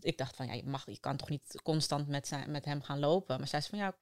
[0.00, 2.82] Ik dacht van, ja, je, mag, je kan toch niet constant met, zijn, met hem
[2.82, 3.38] gaan lopen.
[3.38, 3.96] Maar zij zei van, ja,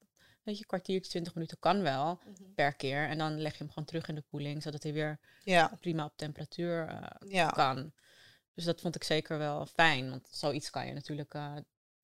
[0.47, 2.53] weet je, kwartiertje, 20 minuten kan wel mhm.
[2.55, 3.09] per keer.
[3.09, 5.77] En dan leg je hem gewoon terug in de koeling, zodat hij weer ja.
[5.81, 7.49] prima op temperatuur uh, ja.
[7.49, 7.93] kan.
[8.55, 11.57] Dus dat vond ik zeker wel fijn, want zoiets kan je natuurlijk uh,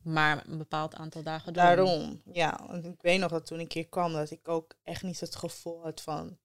[0.03, 1.63] maar een bepaald aantal dagen doen.
[1.63, 2.65] Daarom, ja.
[2.67, 5.37] Want ik weet nog dat toen ik hier kwam, dat ik ook echt niet het
[5.37, 6.39] gevoel had van,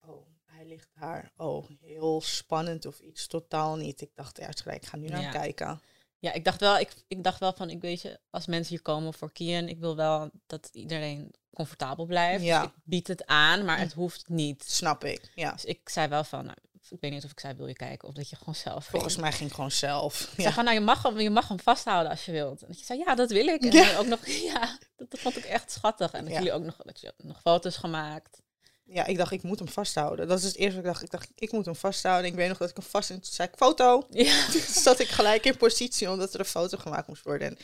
[0.00, 1.32] oh, hij ligt daar.
[1.36, 3.26] Oh, heel spannend of iets.
[3.26, 4.00] Totaal niet.
[4.00, 5.30] Ik dacht, ja, gelijk, ik ga nu naar ja.
[5.30, 5.80] kijken.
[6.18, 8.82] Ja, ik dacht wel, ik, ik dacht wel van, ik weet je, als mensen hier
[8.82, 12.44] komen voor Kian, ik wil wel dat iedereen comfortabel blijft.
[12.44, 12.60] Ja.
[12.60, 14.64] Dus ik bied het aan, maar het hoeft niet.
[14.66, 15.52] Snap ik, ja.
[15.52, 16.56] Dus ik zei wel van, nou,
[16.90, 18.08] ik weet niet of ik zei, wil je kijken?
[18.08, 20.20] Of dat je gewoon zelf Volgens mij ging gewoon zelf.
[20.20, 22.62] Ik zei van, nou, je mag, hem, je mag hem vasthouden als je wilt.
[22.62, 23.62] En dat je zei, ja, dat wil ik.
[23.62, 23.96] En ja.
[23.96, 26.12] ook nog, ja, dat, dat, vond ik echt schattig.
[26.12, 28.42] En dat jullie ook nog, dat je nog foto's gemaakt.
[28.88, 30.28] Ja, ik dacht, ik moet hem vasthouden.
[30.28, 31.02] Dat is het eerste wat ik dacht.
[31.02, 32.30] Ik dacht, ik moet hem vasthouden.
[32.30, 33.10] Ik weet nog dat ik hem vast...
[33.10, 34.06] En toen zei ik, foto.
[34.10, 34.46] Ja.
[34.52, 37.56] toen zat ik gelijk in positie, omdat er een foto gemaakt moest worden.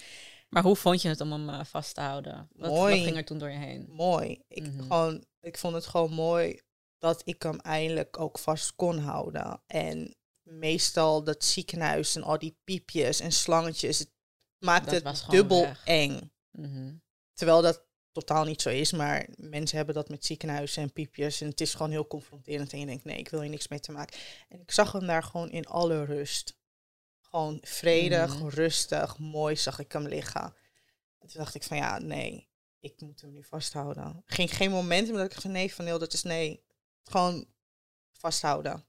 [0.49, 2.49] Maar hoe vond je het om hem uh, vast te houden?
[2.53, 2.95] Wat, mooi.
[2.95, 3.89] wat ging er toen door je heen?
[3.91, 4.43] Mooi.
[4.49, 4.83] Ik, mhm.
[4.83, 6.61] gewoon, ik vond het gewoon mooi
[6.99, 9.63] dat ik hem eindelijk ook vast kon houden.
[9.67, 14.11] En meestal dat ziekenhuis en al die piepjes en slangetjes, het
[14.59, 16.33] maakt het dubbel eng.
[16.51, 16.95] Mhm.
[17.35, 21.49] Terwijl dat totaal niet zo is, maar mensen hebben dat met ziekenhuizen en piepjes en
[21.49, 23.93] het is gewoon heel confronterend en je denkt, nee, ik wil hier niks mee te
[23.93, 24.19] maken.
[24.49, 26.61] En ik zag hem daar gewoon in alle rust.
[27.21, 28.49] Gewoon vredig, mhm.
[28.49, 30.55] rustig, mooi zag ik hem liggen.
[31.19, 32.49] En toen dacht ik van ja, nee,
[32.81, 34.23] ik moet hem nu vasthouden.
[34.27, 36.65] Ging geen moment in dat ik van nee, van heel, dat is nee,
[37.03, 37.47] gewoon
[38.13, 38.85] vasthouden.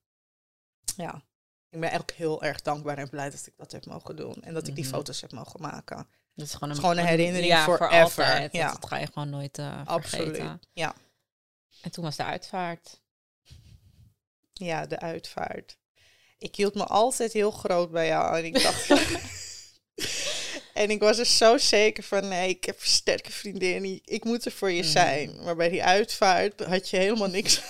[0.96, 1.24] Ja.
[1.70, 4.36] Ik ben ook heel erg dankbaar en blij dat ik dat heb mogen doen.
[4.42, 4.94] En dat ik die mhm.
[4.94, 6.08] foto's heb mogen maken.
[6.36, 8.54] Dat is gewoon een, gewoon een herinnering ja, voor altijd.
[8.54, 8.72] Ja.
[8.72, 9.88] Dat ga je gewoon nooit uh, vergeten.
[9.88, 10.96] Absoluut, ja.
[11.82, 13.02] En toen was de uitvaart.
[14.54, 15.78] Ja, de uitvaart.
[16.38, 18.38] Ik hield me altijd heel groot bij jou.
[18.38, 18.90] En ik dacht...
[20.84, 24.02] en ik was er zo zeker van, nee, ik heb een sterke vriendin.
[24.04, 24.92] Ik moet er voor je mhm.
[24.92, 25.44] zijn.
[25.44, 27.62] Maar bij die uitvaart had je helemaal niks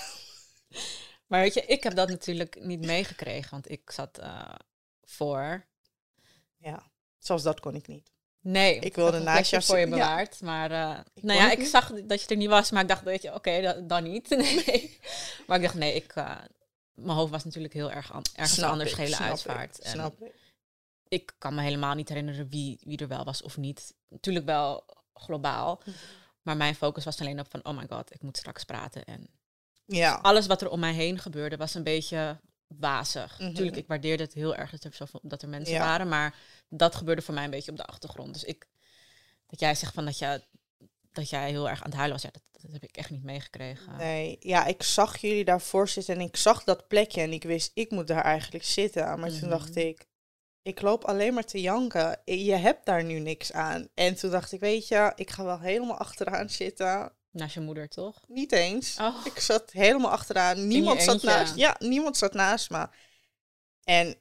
[1.27, 4.55] maar weet je, ik heb dat natuurlijk niet meegekregen, want ik zat uh,
[5.03, 5.65] voor.
[6.57, 8.12] Ja, zoals dat kon ik niet.
[8.43, 10.41] Nee, ik wilde naast jou voor je bewaard.
[10.41, 13.21] Maar uh, nou ja, ik zag dat je er niet was, maar ik dacht, weet
[13.21, 14.29] je, oké, dan niet.
[14.65, 14.99] nee.
[15.47, 16.37] Maar ik dacht, nee, ik, uh,
[16.93, 19.77] mijn hoofd was natuurlijk heel erg an ergens snap anders gele uitvaart.
[19.77, 20.31] Ik, snap ik.
[21.07, 23.93] Ik kan me helemaal niet herinneren wie, wie er wel was of niet.
[24.09, 25.81] Natuurlijk wel globaal.
[25.85, 25.95] Mhm.
[26.41, 29.29] Maar mijn focus was alleen op van, oh my god, ik moet straks praten en
[29.85, 30.19] ja.
[30.21, 32.39] Alles wat er om mij heen gebeurde was een beetje
[32.79, 33.39] wazig.
[33.39, 36.35] Mm Natuurlijk, ik waardeerde het heel erg dat er, zoveel, dat er mensen waren, maar
[36.69, 38.33] dat gebeurde voor mij een beetje op de achtergrond.
[38.33, 38.67] Dus ik,
[39.47, 40.43] dat jij zegt van dat, je,
[41.11, 43.23] dat jij heel erg aan het huilen was, ja, dat, dat heb ik echt niet
[43.23, 43.97] meegekregen.
[43.97, 47.71] Nee, ja, ik zag jullie daarvoor zitten en ik zag dat plekje en ik wist,
[47.73, 49.19] ik moet daar eigenlijk zitten.
[49.19, 49.49] Maar toen mhm.
[49.49, 50.07] dacht ik,
[50.61, 52.21] ik loop alleen maar te janken.
[52.25, 53.87] Je hebt daar nu niks aan.
[53.93, 57.11] En toen dacht ik, weet je, ik ga wel helemaal achteraan zitten.
[57.33, 58.21] Naast je moeder, toch?
[58.27, 58.97] Niet eens.
[58.99, 59.25] Oh.
[59.25, 60.67] Ik zat helemaal achteraan.
[60.67, 61.55] Niemand zat naast.
[61.55, 62.87] Ja, niemand zat naast me.
[63.83, 64.15] En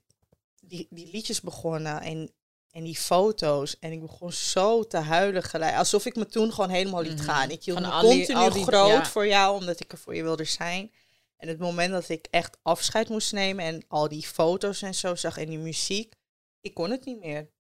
[0.61, 2.33] die, die liedjes begonnen en,
[2.71, 3.79] en die foto's.
[3.79, 5.77] En ik begon zo te huilen gelijk.
[5.77, 7.25] Alsof ik me toen gewoon helemaal liet mhm.
[7.25, 7.51] gaan.
[7.51, 10.93] Ik hield me continu die, groot voor jou, omdat ik er voor je wilde zijn.
[11.37, 15.15] En het moment dat ik echt afscheid moest nemen en al die foto's en zo
[15.15, 16.15] zag en die muziek,
[16.61, 17.51] ik kon het niet meer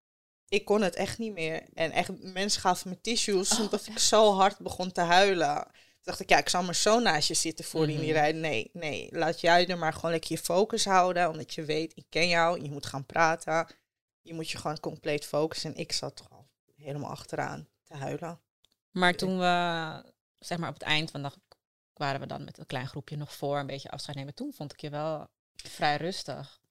[0.52, 1.62] ik kon het echt niet meer.
[1.74, 5.62] En echt, mensen gaven me tissues, oh, omdat ik zo hard begon te huilen.
[5.64, 8.40] Toen dacht ik, ja, ik zal maar zo naast je zitten voor die mm rijden.
[8.40, 11.28] Nee, nee, laat jij er maar gewoon lekker je focus houden.
[11.28, 13.66] Omdat je weet, ik ken jou, je moet gaan praten.
[14.22, 15.74] Je moet je gewoon compleet focussen.
[15.74, 18.40] En ik zat gewoon helemaal achteraan te huilen.
[18.90, 20.04] Maar toen we,
[20.38, 21.38] zeg maar op het eind van de dag,
[21.92, 24.34] waren we dan met een klein groepje nog voor, een beetje afscheid nemen.
[24.34, 26.61] Toen vond ik je wel vrij rustig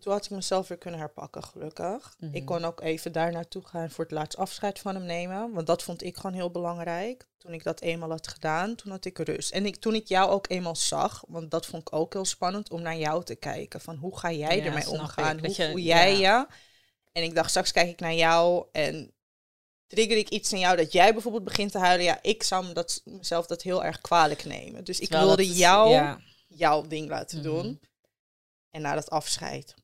[0.00, 2.16] toen had ik mezelf weer kunnen herpakken, gelukkig.
[2.20, 2.44] Ik mhm.
[2.44, 5.52] kon ook even daar naartoe gaan voor het laatst afscheid van hem nemen.
[5.52, 7.26] Want dat vond ik gewoon heel belangrijk.
[7.38, 9.52] Toen ik dat eenmaal had gedaan, toen had ik rust.
[9.52, 12.70] En ik, toen ik jou ook eenmaal zag, want dat vond ik ook heel spannend
[12.70, 13.80] om naar jou te kijken.
[13.80, 15.38] Van hoe ga jij ermee omgaan?
[15.38, 16.46] Hoe voel jij je?
[17.12, 19.12] En ik dacht, straks kijk ik naar jou en
[19.86, 22.04] trigger ik iets in jou dat jij bijvoorbeeld begint te huilen.
[22.04, 24.84] Ja, ik zou dat, mezelf dat heel erg kwalijk nemen.
[24.84, 26.16] Dus ik wilde jou
[26.48, 27.46] jouw ding laten mhm.
[27.46, 27.80] doen.
[28.70, 29.74] En na dat afscheid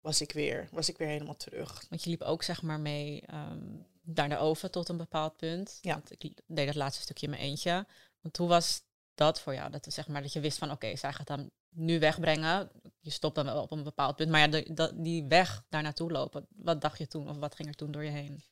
[0.00, 1.84] was ik weer, was ik weer helemaal terug.
[1.88, 5.78] Want je liep ook zeg maar mee um, daar naar over tot een bepaald punt.
[5.80, 5.92] Ja.
[5.92, 7.86] Want ik deed dat laatste stukje in mijn eentje.
[8.20, 8.82] Want hoe was
[9.14, 9.70] dat voor jou?
[9.70, 12.70] Dat, zeg maar, dat je wist van oké, zij gaat dan nu wegbrengen.
[13.00, 14.30] Je stopt dan wel op een bepaald punt.
[14.30, 17.28] Maar ja, de, die weg daar naartoe lopen, wat dacht je toen?
[17.28, 18.42] Of wat ging er toen door je heen?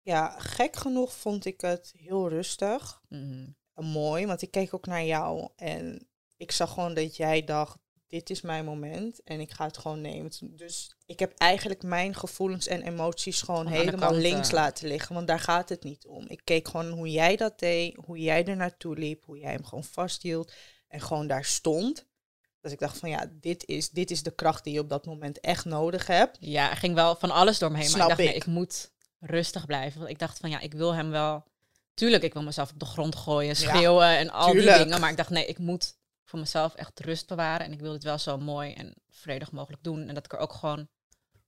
[0.00, 3.00] Ja, gek genoeg vond ik het heel rustig.
[3.08, 3.50] Mhm.
[3.74, 8.30] Mooi, want ik keek ook naar jou en ik zag gewoon dat jij dacht, dit
[8.30, 10.30] is mijn moment en ik ga het gewoon nemen.
[10.40, 15.40] Dus ik heb eigenlijk mijn gevoelens en emoties gewoon helemaal links laten liggen, want daar
[15.40, 16.24] gaat het niet om.
[16.28, 19.64] Ik keek gewoon hoe jij dat deed, hoe jij er naartoe liep, hoe jij hem
[19.64, 20.52] gewoon vasthield
[20.88, 22.06] en gewoon daar stond.
[22.60, 25.06] Dus ik dacht van ja, dit is, dit is de kracht die je op dat
[25.06, 26.36] moment echt nodig hebt.
[26.40, 27.90] Ja, er ging wel van alles door me heen.
[27.90, 29.98] maar ik dacht, nee, ik moet rustig blijven.
[29.98, 31.44] Want ik dacht van ja, ik wil hem wel.
[31.94, 35.00] Tuurlijk, ik wil mezelf op de grond gooien, schreeuwen en al die dingen.
[35.00, 35.96] Maar ik dacht, nee, ik moet
[36.28, 37.66] voor mezelf echt rust bewaren.
[37.66, 40.08] En ik wil dit wel zo mooi en vredig mogelijk doen.
[40.08, 40.88] En dat ik er ook gewoon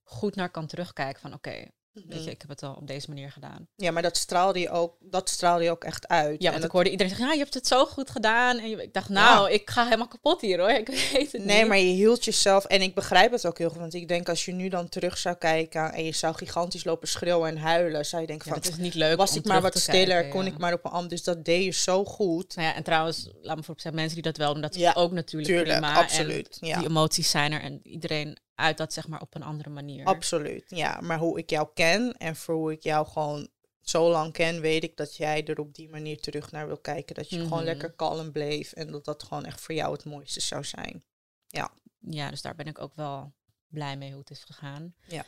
[0.03, 2.29] goed naar kan terugkijken van oké, Weet je, mhm.
[2.29, 3.69] ik heb het al op deze manier gedaan.
[3.77, 6.43] Ja, maar dat straalde je ook, dat straalde je ook echt uit.
[6.43, 8.59] Ja, want ik hoorde iedereen zeggen, ja, je hebt het zo goed gedaan.
[8.59, 10.71] En ik dacht, nou, ik ga helemaal kapot hier hoor.
[10.81, 13.79] Ik weet het nee, maar je hield jezelf, en ik begrijp het ook heel goed.
[13.79, 17.09] Want ik denk, als je nu dan terug zou kijken en je zou gigantisch lopen
[17.09, 19.79] schreeuwen en huilen, zou je denken van, het is niet leuk was ik maar wat
[19.79, 21.09] stiller, kon ik maar op een ander.
[21.09, 22.57] Dus dat deed je zo goed.
[22.57, 24.97] Nou ja, en trouwens, laat me voorop zeggen, mensen die dat wel doen, dat is
[24.97, 25.95] ook natuurlijk tuurlijk, prima.
[25.95, 26.59] absoluut.
[26.61, 30.05] En die emoties zijn er en iedereen uit dat zeg maar op een andere manier.
[30.05, 31.01] Absoluut, ja.
[31.01, 33.49] Maar hoe ik jou ken en voor hoe ik jou gewoon
[33.81, 37.15] zo lang ken, weet ik dat jij er op die manier terug naar wil kijken.
[37.15, 37.65] Dat je gewoon mhm.
[37.65, 41.05] lekker kalm bleef en dat dat gewoon echt voor jou het mooiste zou zijn.
[41.47, 41.73] Ja.
[41.99, 43.33] Ja, dus daar ben ik ook wel
[43.67, 44.95] blij mee hoe het is gegaan.
[45.07, 45.25] Ja.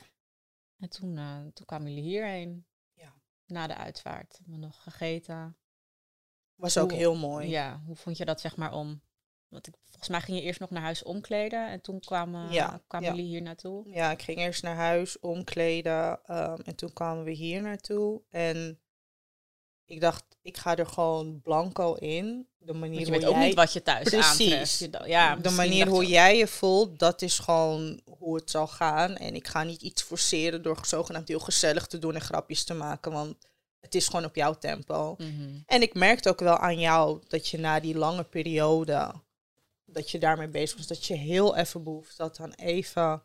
[0.79, 2.67] En toen, uh, toen kwamen jullie hierheen.
[2.93, 3.15] Ja.
[3.47, 4.37] Na de uitvaart.
[4.37, 5.57] Hebben we nog gegeten.
[6.55, 7.49] Was ook heel mooi.
[7.49, 9.03] Ja, hoe vond je dat zeg maar om
[9.53, 12.81] want ik, volgens mij ging je eerst nog naar huis omkleden en toen kwamen, ja,
[12.87, 13.89] kwamen jullie hier naartoe.
[13.89, 18.23] Ja, ik ging eerst naar huis omkleden um, en toen kwamen we hier naartoe.
[18.31, 18.81] En
[19.85, 22.47] ik dacht, ik ga er gewoon blanco in.
[22.59, 24.89] De manier je weet ook niet wat je thuis Precies.
[25.05, 29.17] Ja, de manier hoe jij je voelt, dat is gewoon hoe het zal gaan.
[29.17, 32.75] En ik ga niet iets forceren door zogenaamd heel gezellig te doen en grapjes te
[32.75, 33.13] maken.
[33.13, 33.37] Want
[33.81, 35.15] het is gewoon op jouw tempo.
[35.19, 35.59] Mhm.
[35.67, 39.13] En ik merkte ook wel aan jou dat je na die lange periode
[39.93, 40.87] dat je daarmee bezig was.
[40.87, 43.23] Dat je heel even behoeft dat dan even,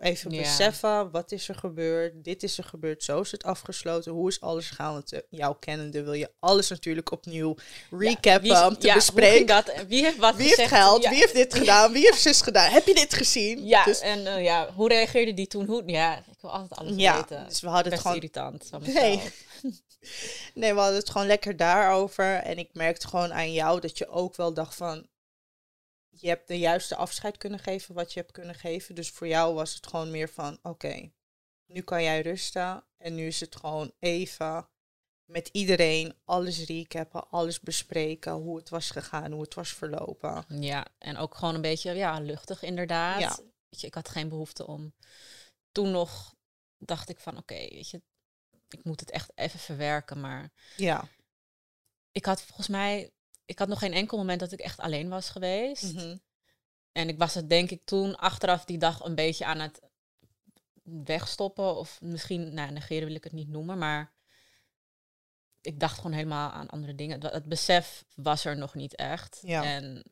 [0.00, 1.10] even beseffen.
[1.10, 2.24] Wat is er gebeurd?
[2.24, 3.04] Dit is er gebeurd.
[3.04, 4.12] Zo is het afgesloten.
[4.12, 4.92] Hoe is alles gegaan?
[4.92, 7.54] Want uh, jouw kennende wil je alles natuurlijk opnieuw
[7.90, 9.46] recappen ja, om te bespreken.
[9.46, 9.72] Dat?
[9.88, 11.08] Wie heeft wat Wie heeft geld?
[11.08, 11.92] Wie heeft dit gedaan?
[11.92, 12.70] Wie heeft zus gedaan?
[12.70, 13.66] Heb je dit gezien?
[13.66, 15.66] Ja, dus, en uh, ja, hoe reageerde die toen?
[15.66, 17.44] Hoe, ja, ik wil altijd alles ja, weten.
[17.48, 18.16] Dus we hadden het gewoon...
[18.16, 19.22] irritant Nee.
[20.54, 22.34] nee, we hadden het gewoon lekker daarover.
[22.34, 25.06] En ik merkte gewoon aan jou dat je ook wel dacht van
[26.20, 28.94] je hebt de juiste afscheid kunnen geven wat je hebt kunnen geven.
[28.94, 31.10] Dus voor jou was het gewoon meer van, oké,
[31.66, 32.84] nu kan jij rusten.
[32.96, 34.68] En nu is het gewoon even
[35.24, 40.44] met iedereen alles recappen, alles bespreken, hoe het was gegaan, hoe het was verlopen.
[40.48, 43.20] Ja, en ook gewoon een beetje ja, luchtig inderdaad.
[43.20, 43.36] Ja.
[43.68, 44.94] Weet je, ik had geen behoefte om.
[45.72, 46.34] Toen nog
[46.78, 48.02] dacht ik van, oké, weet je,
[48.68, 50.52] ik moet het echt even verwerken, maar...
[50.76, 51.08] Ja.
[52.12, 53.12] Ik had volgens mij
[53.48, 55.94] ik had nog geen enkel moment dat ik echt alleen was geweest.
[55.94, 56.16] Mhm.
[56.92, 59.80] En ik was het denk ik toen achteraf die dag een beetje aan het
[60.82, 61.76] wegstoppen.
[61.76, 64.12] Of misschien, nou negeren wil ik het niet noemen, maar
[65.60, 67.24] ik dacht gewoon helemaal aan andere dingen.
[67.24, 69.38] Het, besef was er nog niet echt.
[69.42, 69.64] Ja.
[69.64, 70.04] En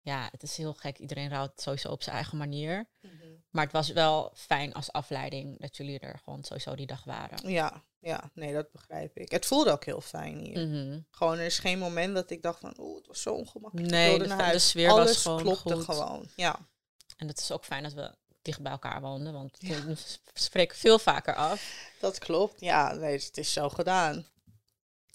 [0.00, 0.98] ja, het is heel gek.
[0.98, 2.88] Iedereen rouwt sowieso op zijn eigen manier.
[3.00, 3.26] Mhm.
[3.50, 7.50] Maar het was wel fijn als afleiding dat jullie er gewoon sowieso die dag waren.
[7.50, 9.30] Ja, ja, nee, dat begrijp ik.
[9.30, 10.66] Het voelde ook heel fijn hier.
[10.66, 11.00] Mhm.
[11.10, 13.90] Gewoon, er is geen moment dat ik dacht van, oeh, het was zo ongemakkelijk.
[13.90, 15.84] Nee, de, sfeer Alles was gewoon klopte goed.
[15.84, 16.68] gewoon, ja.
[17.16, 19.96] En het is ook fijn dat we dicht bij elkaar woonden, want we
[20.34, 21.90] spreken veel vaker af.
[22.00, 24.26] Dat klopt, ja, nee, het is zo gedaan.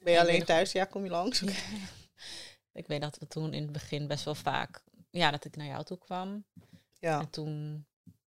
[0.03, 0.71] Ben je alleen thuis?
[0.71, 1.41] Ja, kom je langs?
[2.73, 5.67] ik weet dat we toen in het begin best wel vaak, ja, dat ik naar
[5.67, 6.45] jou toe kwam.
[6.99, 7.19] Ja.
[7.19, 7.85] En toen,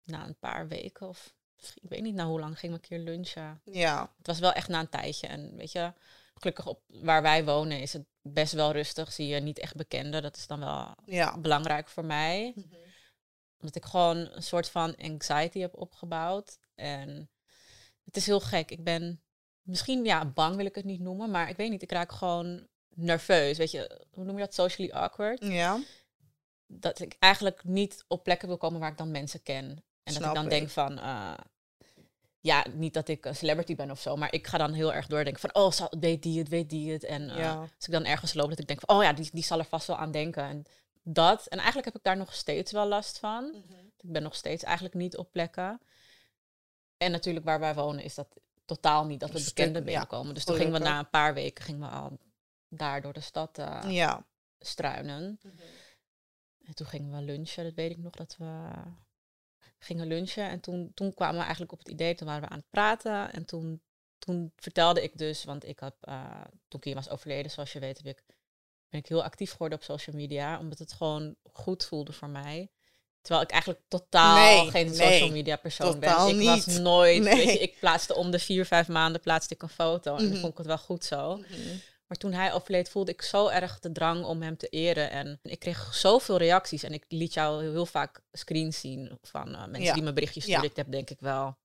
[0.08, 1.36] na een paar weken of
[1.74, 3.60] ik weet niet na hoe lang, ging we een keer lunchen.
[3.64, 4.12] Ja.
[4.16, 5.26] Het was wel echt na een tijdje.
[5.26, 5.92] En weet je,
[6.34, 9.12] gelukkig op waar wij wonen is het best wel rustig.
[9.12, 10.22] Zie je niet echt bekenden.
[10.22, 11.38] Dat is dan wel ja.
[11.38, 12.52] belangrijk voor mij.
[12.54, 12.64] Mm
[13.60, 16.58] Omdat ik gewoon een soort van anxiety heb opgebouwd.
[16.74, 17.30] En
[18.04, 18.70] het is heel gek.
[18.70, 19.22] Ik ben
[19.62, 21.30] misschien, ja, bang wil ik het niet noemen.
[21.30, 23.58] Maar ik weet niet, ik raak gewoon nerveus.
[23.58, 24.54] Weet je, hoe noem je dat?
[24.54, 25.44] Socially awkward.
[25.44, 25.80] Ja.
[26.66, 29.84] Dat ik eigenlijk niet op plekken wil komen waar ik dan mensen ken.
[30.08, 31.34] En dat ik dan denk van, uh,
[32.40, 35.06] ja, niet dat ik een celebrity ben of zo, maar ik ga dan heel erg
[35.06, 37.04] doordenken van, oh, weet die het, weet die het.
[37.04, 39.44] En uh, als ik dan ergens loop, dat ik denk van, oh ja, die, die
[39.44, 40.42] zal er vast wel aan denken.
[40.42, 40.64] En
[41.02, 43.44] dat, en eigenlijk heb ik daar nog steeds wel last van.
[43.44, 43.86] Mhm.
[43.96, 45.80] Ik ben nog steeds eigenlijk niet op plekken.
[46.96, 48.28] En natuurlijk waar wij wonen is dat
[48.64, 50.34] totaal niet dat we bekenden binnenkomen.
[50.34, 52.18] dus toen gingen we na een paar weken gingen we al
[52.68, 54.26] daar door de stad uh, ja.
[54.58, 55.38] struinen.
[55.42, 55.54] Mhm.
[56.64, 58.70] En toen gingen we lunchen, dat weet ik nog, dat we
[59.78, 60.48] gingen lunchen.
[60.48, 63.32] En toen, toen kwamen we eigenlijk op het idee, toen waren we aan het praten.
[63.32, 63.82] En toen,
[64.18, 67.96] toen vertelde ik dus, want ik heb, uh, toen Kim was overleden, zoals je weet,
[67.96, 68.24] heb ik
[68.90, 72.70] ben ik heel actief geworden op social media, omdat het gewoon goed voelde voor mij.
[73.20, 76.28] Terwijl ik eigenlijk totaal geen social media persoon ben.
[76.28, 76.46] Ik niet.
[76.46, 77.24] was nooit.
[77.24, 80.16] Weet je, ik plaatste om de vier, vijf maanden plaatste ik een foto.
[80.16, 80.40] En dan mhm.
[80.40, 81.36] vond ik het wel goed zo.
[81.36, 81.76] Mhm.
[82.08, 85.10] Maar toen hij overleed, voelde ik zo erg de drang om hem te eren.
[85.10, 86.82] En ik kreeg zoveel reacties.
[86.82, 90.62] En ik liet jou heel, vaak screens zien van uh, mensen die me berichtjes sturen.
[90.62, 91.56] Ik heb denk ik wel,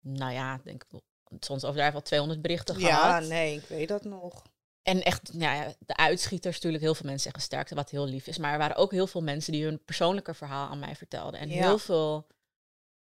[0.00, 1.00] nou ja, denk ik
[1.40, 3.22] soms overdrijf al 200 berichten gehad.
[3.22, 4.42] Ja, nee, ik weet dat nog.
[4.82, 8.26] En echt, nou ja, de uitschieters natuurlijk, heel veel mensen zeggen sterkte, wat heel lief
[8.26, 8.38] is.
[8.38, 11.40] Maar er waren ook heel veel mensen die hun persoonlijke verhaal aan mij vertelden.
[11.40, 12.26] En heel veel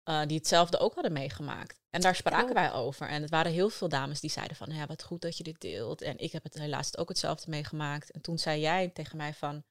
[0.04, 1.82] uh, die hetzelfde ook hadden meegemaakt.
[1.90, 3.08] En daar spraken wij over.
[3.08, 5.60] En het waren heel veel dames die zeiden van, ja, wat goed dat je dit
[5.60, 6.02] deelt.
[6.02, 8.10] En ik heb het helaas ook hetzelfde meegemaakt.
[8.10, 9.64] En toen zei jij tegen mij van,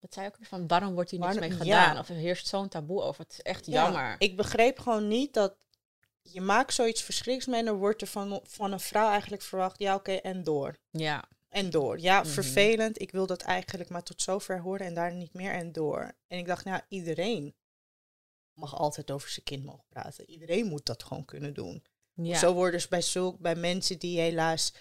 [0.00, 1.98] wat zei ook weer van, waarom wordt hier niks mee gedaan?
[1.98, 3.22] Of er heerst zo'n taboe over.
[3.22, 4.14] Het is echt jammer.
[4.18, 5.56] Ik begreep gewoon niet dat
[6.22, 9.78] je maakt zoiets verschrikkelijks mee en dan wordt er van, van een vrouw eigenlijk verwacht,
[9.78, 10.76] ja oké, en door.
[10.90, 11.24] Ja.
[11.48, 12.00] En door.
[12.00, 12.28] Ja, mhm.
[12.28, 13.00] vervelend.
[13.00, 16.12] Ik wil dat eigenlijk maar tot zover horen en daar niet meer en door.
[16.26, 17.54] En ik dacht, nou, iedereen
[18.54, 20.30] mag altijd over zijn kind mogen praten.
[20.30, 21.84] Iedereen moet dat gewoon kunnen doen.
[22.14, 22.38] Ja.
[22.38, 24.72] Zo worden dus bij, zulk, bij mensen die helaas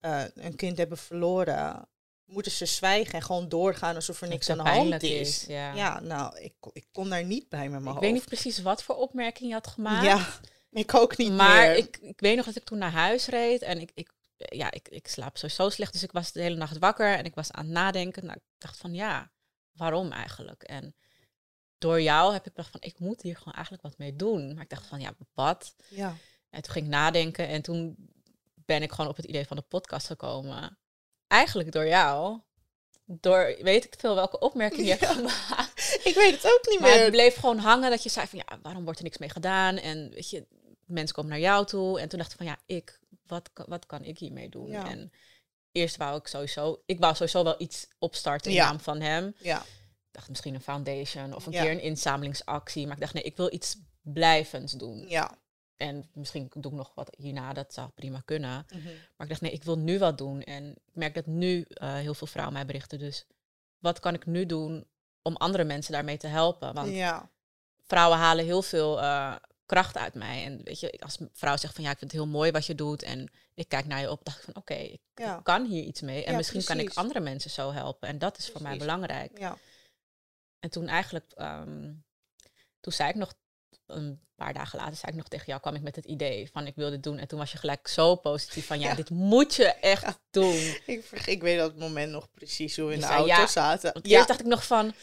[0.00, 1.88] uh, een kind hebben verloren,
[2.24, 5.44] moeten ze zwijgen en gewoon doorgaan alsof er niks aan de hand is.
[5.44, 5.74] ja.
[5.74, 6.00] ja.
[6.00, 8.82] nou, ik, ik kon daar niet bij met mijn ik Ik weet niet precies wat
[8.82, 10.04] voor opmerking je had gemaakt.
[10.04, 10.28] Ja,
[10.82, 11.76] ik ook niet maar meer.
[11.76, 14.88] Ik, ik weet nog dat ik toen naar huis reed en ik, ik, ja, ik,
[14.88, 15.92] ik slaap sowieso slecht.
[15.92, 18.24] Dus ik was de hele nacht wakker en ik was aan het nadenken.
[18.24, 19.30] Nou, ik dacht van ja,
[19.72, 20.62] waarom eigenlijk?
[20.62, 20.94] En
[21.82, 24.54] door jou heb ik gedacht van ik moet hier gewoon eigenlijk wat mee doen.
[24.54, 25.74] Maar ik dacht van ja, wat?
[25.88, 26.16] Ja.
[26.50, 27.96] En toen ging ik nadenken en toen
[28.54, 30.78] ben ik gewoon op het idee van de podcast gekomen.
[31.26, 32.40] Eigenlijk door jou.
[33.04, 35.80] Door weet ik veel welke opmerking je hebt gemaakt.
[36.08, 37.02] Ik weet het ook niet maar meer.
[37.02, 39.76] het bleef gewoon hangen dat je zei van ja, waarom wordt er niks mee gedaan?
[39.76, 40.46] En weet je,
[40.84, 42.00] mensen komen naar jou toe.
[42.00, 44.68] En toen dacht ik van ja, ik, wat, wat kan ik hiermee doen?
[44.68, 44.88] Ja.
[44.88, 45.12] En
[45.72, 49.34] eerst wou ik sowieso, ik wou sowieso wel iets opstarten in naam van hem.
[49.38, 49.64] Ja
[50.12, 52.84] dacht misschien een foundation of een keer een inzamelingsactie.
[52.86, 55.08] Maar ik dacht, nee, ik wil iets blijvends doen.
[55.08, 55.38] Ja.
[55.76, 58.66] En misschien doe ik nog wat hierna, dat zou prima kunnen.
[58.68, 58.84] Mhm.
[58.84, 60.42] Maar ik dacht, nee, ik wil nu wat doen.
[60.42, 62.98] En ik merk dat nu uh, heel veel vrouwen mij berichten.
[62.98, 63.26] Dus
[63.78, 64.86] wat kan ik nu doen
[65.22, 66.74] om andere mensen daarmee te helpen?
[66.74, 67.30] Want ja.
[67.82, 69.34] vrouwen halen heel veel uh,
[69.66, 70.44] kracht uit mij.
[70.44, 72.66] En weet je, als een vrouw zegt van ja, ik vind het heel mooi wat
[72.66, 73.02] je doet.
[73.02, 75.00] En ik kijk naar je op, dacht ik van oké, ik
[75.42, 76.24] kan hier iets mee.
[76.24, 78.08] En misschien kan ik andere mensen zo helpen.
[78.08, 79.38] En dat is voor mij belangrijk.
[79.38, 79.58] Ja.
[80.62, 82.04] En toen eigenlijk, um,
[82.80, 83.34] toen zei ik nog,
[83.86, 86.66] een paar dagen later zei ik nog tegen jou, kwam ik met het idee van
[86.66, 87.18] ik wil dit doen.
[87.18, 90.76] En toen was je gelijk zo positief van ja, dit moet je echt doen.
[90.86, 93.92] Ik, ik weet dat moment nog precies hoe we in de auto ja, zaten.
[93.92, 94.94] Want eerst dacht ik nog van,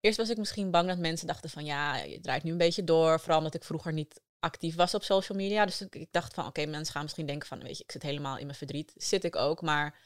[0.00, 2.84] eerst was ik misschien bang dat mensen dachten van ja, je draait nu een beetje
[2.84, 3.20] door.
[3.20, 5.66] Vooral omdat ik vroeger niet actief was op social media.
[5.66, 8.38] Dus ik, dacht van oké, mensen gaan misschien denken van weet je, ik zit helemaal
[8.38, 8.92] in mijn verdriet.
[8.96, 9.98] Zit ik ook, maar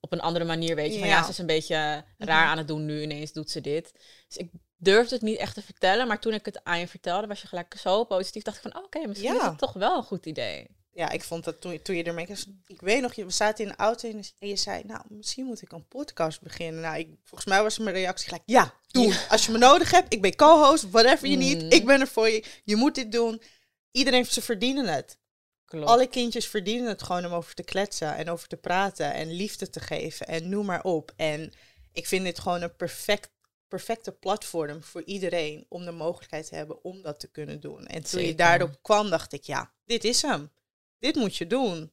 [0.00, 2.50] op een andere manier weet je van ja, ze is een beetje raar mhm.
[2.50, 3.92] aan het doen nu, ineens doet ze dit.
[4.28, 7.26] Dus ik durfde het niet echt te vertellen, maar toen ik het aan je vertelde,
[7.26, 8.42] was je gelijk zo positief.
[8.42, 10.66] Dacht ik van oké, misschien is het toch wel een goed idee.
[10.94, 12.28] Ja, ik vond dat toen, toen je ermee...
[12.66, 15.72] Ik weet nog, we zaten in de auto en je zei, nou, misschien moet ik
[15.72, 16.82] een podcast beginnen.
[16.82, 19.26] Nou, ik, volgens mij was mijn reactie gelijk, ja, doe.
[19.28, 21.72] Als je me nodig hebt, ik ben co-host, whatever je niet, mhm.
[21.72, 22.44] ik ben er voor je.
[22.64, 23.42] Je moet dit doen.
[23.90, 25.18] Iedereen, ze verdienen het.
[25.80, 29.70] Alle kindjes verdienen het gewoon om over te kletsen en over te praten en liefde
[29.70, 31.12] te geven en noem maar op.
[31.16, 31.52] En
[31.92, 33.30] ik vind dit gewoon een perfect,
[33.68, 37.86] perfecte platform voor iedereen om de mogelijkheid te hebben om dat te kunnen doen.
[37.86, 40.50] En toen je daardoor kwam, dacht ik, ja, dit is hem.
[40.98, 41.92] Dit moet je doen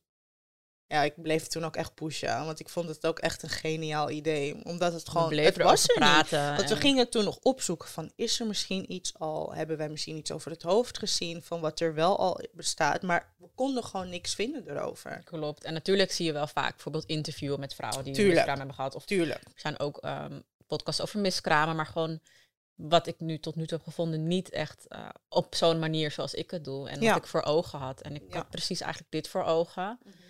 [0.89, 2.45] ja, ik bleef toen ook echt pushen.
[2.45, 4.65] Want ik vond het ook echt een geniaal idee.
[4.65, 5.34] Omdat het gewoon.
[5.34, 6.58] Het was er praten niet.
[6.58, 9.54] Want we gingen toen nog opzoeken van is er misschien iets al?
[9.54, 13.02] Hebben wij misschien iets over het hoofd gezien van wat er wel al bestaat?
[13.02, 15.21] Maar we konden gewoon niks vinden erover.
[15.23, 15.63] Klopt.
[15.63, 18.36] En natuurlijk zie je wel vaak bijvoorbeeld interviewen met vrouwen die Tuurlijk.
[18.36, 18.95] miskraam hebben gehad.
[18.95, 19.43] Of Tuurlijk.
[19.43, 22.19] Er zijn ook um, podcasts over miskramen, maar gewoon
[22.75, 26.34] wat ik nu tot nu toe heb gevonden, niet echt uh, op zo'n manier zoals
[26.34, 26.89] ik het doe.
[26.89, 28.02] En wat ik voor ogen had.
[28.02, 29.99] En ik had precies eigenlijk dit voor ogen.
[30.04, 30.28] Mhm.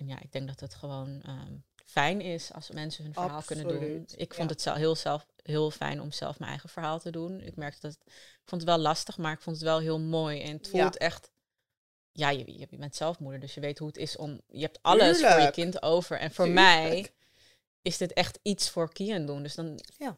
[0.00, 1.52] En ja, ik denk dat het gewoon ehm,
[1.84, 4.06] fijn is als mensen hun verhaal kunnen doen.
[4.16, 7.40] Ik vond het zelf heel, zelf, heel fijn om zelf mijn eigen verhaal te doen.
[7.40, 10.42] Ik merkte dat ik vond het wel lastig, maar ik vond het wel heel mooi.
[10.42, 11.30] En het voelt echt.
[12.12, 14.40] Ja, je, je, bent zelf moeder, dus je weet hoe het is om.
[14.48, 16.18] Je hebt alles voor je kind over.
[16.18, 17.10] En voor mij
[17.82, 19.42] is dit echt iets voor Kian doen.
[19.42, 19.80] Dus dan.
[19.98, 20.16] Ja.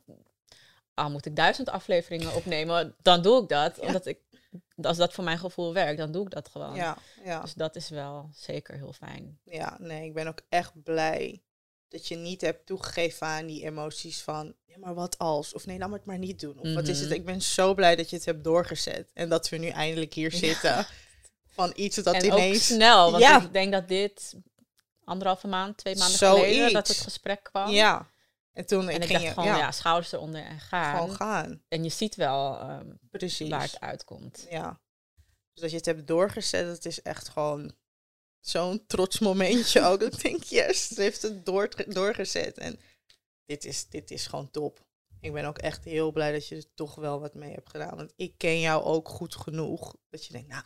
[0.94, 3.78] Al moet ik duizend afleveringen opnemen, dan doe ik dat.
[3.78, 4.18] Omdat ik
[4.82, 6.74] als dat voor mijn gevoel werkt, dan doe ik dat gewoon.
[6.74, 7.40] Ja, ja.
[7.40, 9.38] Dus dat is wel zeker heel fijn.
[9.44, 11.42] Ja, nee, ik ben ook echt blij
[11.88, 15.55] dat je niet hebt toegegeven aan die emoties van, ja, maar wat als?
[15.55, 16.59] Of nee, laat me het maar niet doen.
[16.59, 17.09] Of wat is het?
[17.09, 17.18] Mhm.
[17.18, 20.32] Ik ben zo blij dat je het hebt doorgezet en dat we nu eindelijk hier
[20.32, 20.86] zitten.
[21.48, 22.70] Van iets dat en ineens...
[22.70, 23.42] Ook snel, want ja.
[23.42, 24.34] ik denk dat dit
[25.05, 27.70] anderhalve maand, twee maanden geleden dat het gesprek kwam.
[27.70, 28.11] Ja.
[28.53, 29.72] En toen en ik, ging dacht gewoon, ja.
[29.72, 30.96] schouders eronder en gaan.
[30.96, 31.62] Gewoon gaan.
[31.68, 33.48] En je ziet wel um, Precies.
[33.48, 34.46] waar het uitkomt.
[34.50, 34.80] Ja.
[35.53, 37.74] Dus dat je het hebt doorgezet, dat is echt gewoon
[38.40, 40.03] zo'n trots momentje ook.
[40.03, 42.59] Ik denk, yes, ze heeft het door, doorgezet.
[42.59, 42.80] En
[43.44, 44.84] dit is, dit is gewoon top.
[45.20, 47.96] Ik ben ook echt heel blij dat je er toch wel wat mee hebt gedaan.
[47.96, 49.96] Want ik ken jou ook goed genoeg.
[50.11, 50.64] Dat je denkt, nou,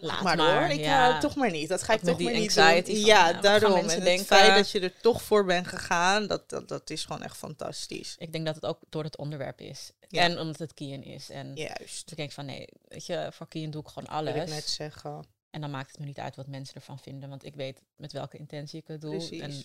[0.00, 0.70] Laat maar, maar hoor.
[0.70, 1.18] Ik ja.
[1.18, 1.68] toch maar niet.
[1.68, 2.96] Dat ga ik toch maar niet doen.
[2.96, 3.74] ja, daarom.
[3.74, 7.22] En het feit dat je er toch voor bent gegaan, dat, dat, dat is gewoon
[7.22, 8.14] echt fantastisch.
[8.18, 9.92] Ik denk dat het ook door het onderwerp is.
[10.08, 11.30] En omdat het Kian is.
[11.30, 12.10] En Juist.
[12.10, 14.34] ik denk van nee, weet je, voor Kian doe ik gewoon alles.
[14.34, 15.24] Dat ik net zeggen.
[15.50, 17.28] En dan maakt het me niet uit wat mensen ervan vinden.
[17.28, 19.16] Want ik weet met welke intentie ik het doe.
[19.16, 19.40] Precies.
[19.40, 19.62] En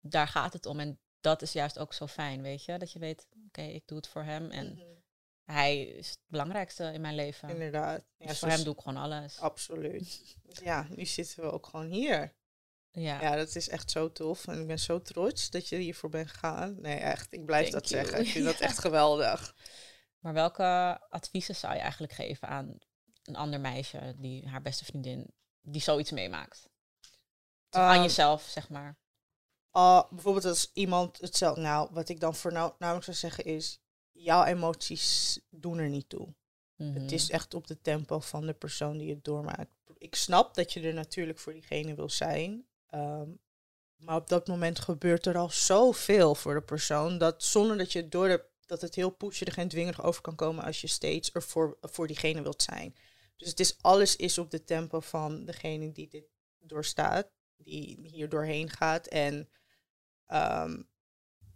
[0.00, 0.80] daar gaat het om.
[0.80, 2.78] En dat is juist ook zo fijn, weet je.
[2.78, 4.50] Dat je weet, oké, ik doe het voor hem.
[4.50, 4.99] En mhm
[5.52, 7.48] hij is het belangrijkste in mijn leven.
[7.48, 8.02] Inderdaad.
[8.16, 9.38] Ja, dus voor hem doe ik gewoon alles.
[9.38, 10.36] Absoluut.
[10.64, 12.34] ja, nu zitten we ook gewoon hier.
[12.92, 13.20] Ja.
[13.20, 14.46] ja, dat is echt zo tof.
[14.46, 16.80] En ik ben zo trots dat je hiervoor bent gegaan.
[16.80, 17.32] Nee, echt.
[17.32, 18.20] Ik blijf dat zeggen.
[18.20, 19.54] Ik vind dat echt geweldig.
[20.18, 22.78] Maar welke adviezen zou je eigenlijk geven aan
[23.22, 26.68] een ander meisje die haar beste vriendin die zoiets meemaakt?
[27.70, 28.98] aan ehm, jezelf, zeg maar.
[29.72, 31.60] Uh, bijvoorbeeld als iemand hetzelfde.
[31.60, 33.80] Nou, wat ik dan voor nou, zou zeggen is
[34.22, 36.34] jouw emoties doen er niet toe.
[36.76, 37.14] Het mhm.
[37.14, 39.70] is echt op de tempo van de persoon die het doormaakt.
[39.98, 42.66] Ik snap dat je er natuurlijk voor diegene wil zijn.
[42.86, 43.28] Ehm,
[43.96, 47.18] maar op dat moment gebeurt er al zoveel voor de persoon.
[47.18, 50.64] Dat zonder dat je door de, dat het heel pusherig en dwingerig over kan komen
[50.64, 52.94] als je steeds er voor, voor diegene wilt zijn.
[53.36, 56.24] Dus het is, alles is op de tempo van degene die dit
[56.58, 59.06] doorstaat, die hier doorheen gaat.
[59.06, 59.48] En
[60.32, 60.88] um,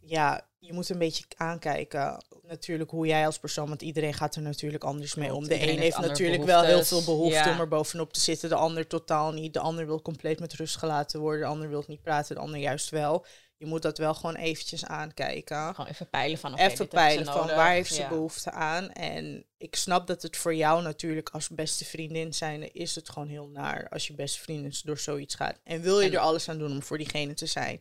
[0.06, 4.42] ja, je moet een beetje aankijken natuurlijk hoe jij als persoon, want iedereen gaat er
[4.42, 5.48] natuurlijk anders mee om.
[5.48, 8.86] De een heeft, natuurlijk wel heel veel behoefte om er bovenop te zitten, de ander
[8.86, 9.52] totaal niet.
[9.52, 12.60] De ander wil compleet met rust gelaten worden, de ander wil niet praten, de ander
[12.60, 13.26] juist wel.
[13.56, 15.74] Je moet dat wel gewoon eventjes aankijken.
[15.74, 18.90] Gewoon even peilen van, even peilen van waar heeft ze behoefte aan.
[18.90, 23.28] En ik snap dat het voor jou natuurlijk als beste vriendin zijn, is het gewoon
[23.28, 25.58] heel naar als je beste vriendin door zoiets gaat.
[25.64, 27.80] En wil je er alles aan doen om voor diegene te zijn.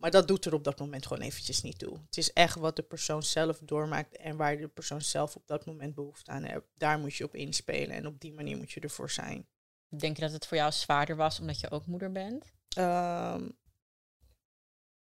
[0.00, 1.98] Maar dat doet er op dat moment gewoon eventjes niet toe.
[2.06, 5.66] Het is echt wat de persoon zelf doormaakt en waar de persoon zelf op dat
[5.66, 6.66] moment behoefte aan heeft.
[6.74, 9.48] Daar moet je op inspelen en op die manier moet je ervoor zijn.
[9.88, 12.44] Denk je dat het voor jou zwaarder was omdat je ook moeder bent?
[12.68, 13.48] Ehm,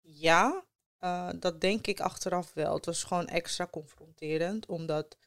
[0.01, 0.65] ja,
[0.99, 2.73] uh, dat denk ik achteraf wel.
[2.73, 5.17] Het was gewoon extra confronterend, omdat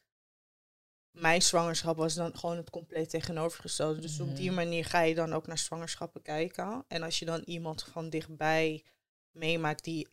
[1.11, 3.99] mijn zwangerschap was dan gewoon het compleet tegenovergestelde.
[3.99, 4.55] Dus op die mhm.
[4.55, 6.85] manier ga je dan ook naar zwangerschappen kijken.
[6.87, 8.83] En als je dan iemand van dichtbij
[9.37, 10.07] meemaakt die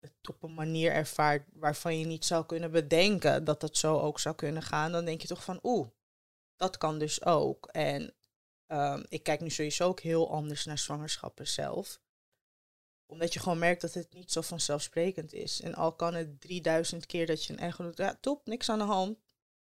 [0.00, 4.20] het op een manier ervaart waarvan je niet zou kunnen bedenken dat dat zo ook
[4.20, 5.88] zou kunnen gaan, dan denk je toch van oeh,
[6.56, 7.66] dat kan dus ook.
[7.66, 8.14] En
[8.66, 12.00] um, ik kijk nu sowieso ook heel anders naar zwangerschappen zelf.
[13.06, 15.60] Omdat je gewoon merkt dat het niet zo vanzelfsprekend is.
[15.60, 18.78] En al kan het 3000 keer dat je een echo doet, ja, top, niks aan
[18.78, 19.18] de hand.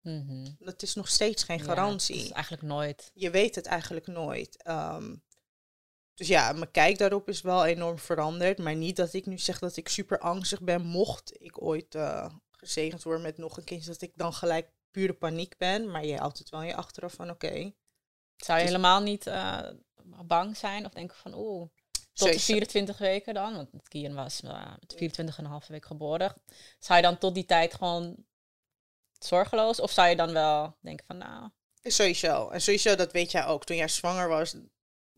[0.02, 2.16] Mm Dat is nog steeds geen garantie.
[2.16, 3.10] Ja, is eigenlijk nooit.
[3.14, 4.68] Je weet het eigenlijk nooit.
[4.68, 5.22] Um,
[6.18, 8.58] dus ja, mijn kijk daarop is wel enorm veranderd.
[8.58, 12.26] Maar niet dat ik nu zeg dat ik super angstig ben, mocht ik ooit uh,
[12.50, 15.90] gezegend worden met nog een kind, dat ik dan gelijk pure paniek ben.
[15.90, 17.72] Maar je houdt het wel in je achteraf van oké.
[18.36, 19.68] Zou je dus helemaal niet uh,
[20.24, 21.68] bang zijn of denken van oeh,
[22.12, 23.54] tot de 24 weken dan?
[23.54, 24.72] Want Kian was uh,
[25.62, 26.34] 24,5 week geboren.
[26.78, 28.16] Zou je dan tot die tijd gewoon
[29.18, 29.80] zorgeloos?
[29.80, 31.50] Of zou je dan wel denken van nou...
[31.82, 32.48] Sowieso.
[32.48, 33.64] En sowieso, dat weet jij ook.
[33.64, 34.54] Toen jij zwanger was,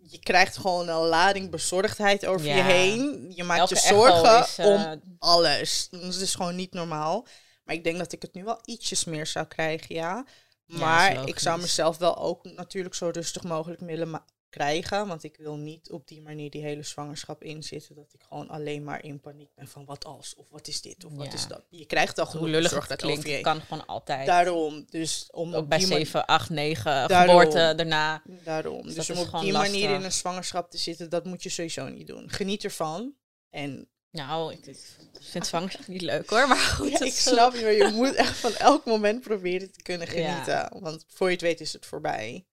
[0.03, 3.32] je krijgt gewoon een lading bezorgdheid over je heen.
[3.34, 5.88] Je maakt je zorgen om eh, alles.
[5.90, 7.26] Dat is gewoon niet normaal.
[7.64, 10.24] Maar ik denk dat ik het nu wel ietsjes meer zou krijgen, ja.
[10.66, 14.11] Maar ik zou mezelf wel ook natuurlijk zo rustig mogelijk willen
[14.51, 15.07] krijgen.
[15.07, 17.94] Want ik wil niet op die manier die hele zwangerschap inzitten.
[17.94, 21.05] Dat ik gewoon alleen maar in paniek ben van wat als, of wat is dit,
[21.05, 21.62] of wat is dat.
[21.68, 24.26] Je krijgt al genoeg zorg dat klinkt, je kan gewoon altijd.
[24.26, 28.22] Daarom, dus om Ook bij 7, 8, 9 geboorte daarna.
[28.44, 31.48] Daarom, dus, dus om op die manier in een zwangerschap te zitten, dat moet je
[31.48, 32.30] sowieso niet doen.
[32.30, 33.14] Geniet ervan
[33.51, 34.76] en nou, ik
[35.20, 36.90] vind zwangerschap niet leuk hoor, maar goed.
[36.90, 40.70] Ja, ik snap je, maar je moet echt van elk moment proberen te kunnen genieten.
[40.80, 42.46] Want voor je het weet is het voorbij.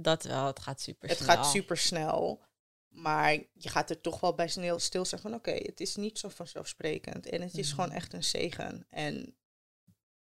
[0.00, 1.18] Dat wel, het gaat super snel.
[1.18, 2.46] Het gaat super snel.
[2.88, 6.18] Maar je gaat er toch wel bij stil, stil zijn van oké, het is niet
[6.18, 7.26] zo vanzelfsprekend.
[7.26, 7.96] En het is gewoon mhm.
[7.96, 8.86] echt een zegen.
[8.90, 9.36] En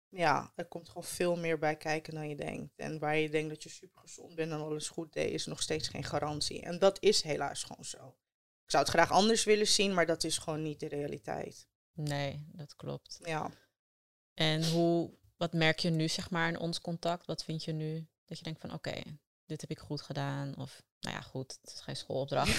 [0.08, 2.78] ja, er komt gewoon veel meer bij kijken dan je denkt.
[2.78, 5.62] En waar je denkt dat je super gezond bent en alles goed deed, is nog
[5.62, 6.62] steeds geen garantie.
[6.62, 8.16] En dat is helaas gewoon zo.
[8.64, 11.68] Ik zou het graag anders willen zien, maar dat is gewoon niet de realiteit.
[11.92, 13.18] Nee, dat klopt.
[13.22, 13.50] Ja.
[14.34, 17.26] En hoe, wat merk je nu zeg maar in ons contact?
[17.26, 19.02] Wat vind je nu dat je denkt van oké,
[19.50, 20.54] dit heb ik goed gedaan.
[20.56, 22.58] Of, nou ja, goed, het is geen schoolopdracht.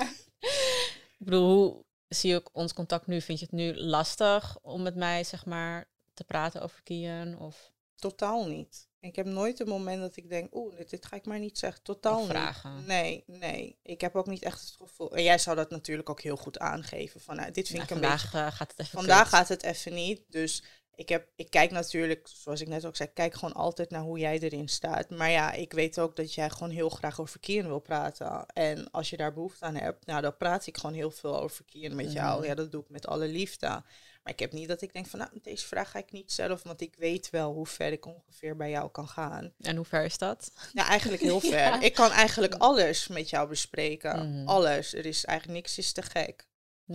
[1.18, 3.20] bedoel, hoe zie ook ons contact nu?
[3.20, 7.38] Vind je het nu lastig om met mij, zeg maar, te praten over Kian?
[7.38, 7.72] Of?
[7.94, 8.90] Totaal niet.
[9.00, 11.58] Ik heb nooit een moment dat ik denk, oeh, dit, dit, ga ik maar niet
[11.58, 11.82] zeggen.
[11.82, 12.76] Totaal vragen.
[12.76, 12.86] niet.
[12.86, 13.78] Nee, nee.
[13.82, 15.16] Ik heb ook niet echt het gevoel.
[15.16, 17.20] En jij zou dat natuurlijk ook heel goed aangeven.
[17.20, 18.28] Van, nou, dit vind ik een vandaag beetje.
[18.28, 18.98] Vandaag gaat het even.
[18.98, 20.22] Vandaag gaat het even niet.
[20.28, 20.62] Dus
[20.94, 24.18] ik, heb, ik kijk natuurlijk, zoals ik net ook zei, kijk gewoon altijd naar hoe
[24.18, 25.10] jij erin staat.
[25.10, 28.46] Maar ja, ik weet ook dat jij gewoon heel graag over verkeer wil praten.
[28.46, 31.56] En als je daar behoefte aan hebt, nou, dan praat ik gewoon heel veel over
[31.56, 32.38] verkeer met jou.
[32.38, 32.48] Mhm.
[32.48, 33.82] Ja, dat doe ik met alle liefde.
[34.22, 36.62] Maar ik heb niet dat ik denk van, nou, deze vraag ga ik niet zelf,
[36.62, 39.52] want ik weet wel hoe ver ik ongeveer bij jou kan gaan.
[39.60, 40.52] En hoe ver is dat?
[40.72, 41.82] Ja, eigenlijk heel ver.
[41.82, 44.32] Ik kan eigenlijk alles met jou bespreken.
[44.32, 44.48] Mhm.
[44.48, 44.94] Alles.
[44.94, 46.46] Er is eigenlijk niks is te gek.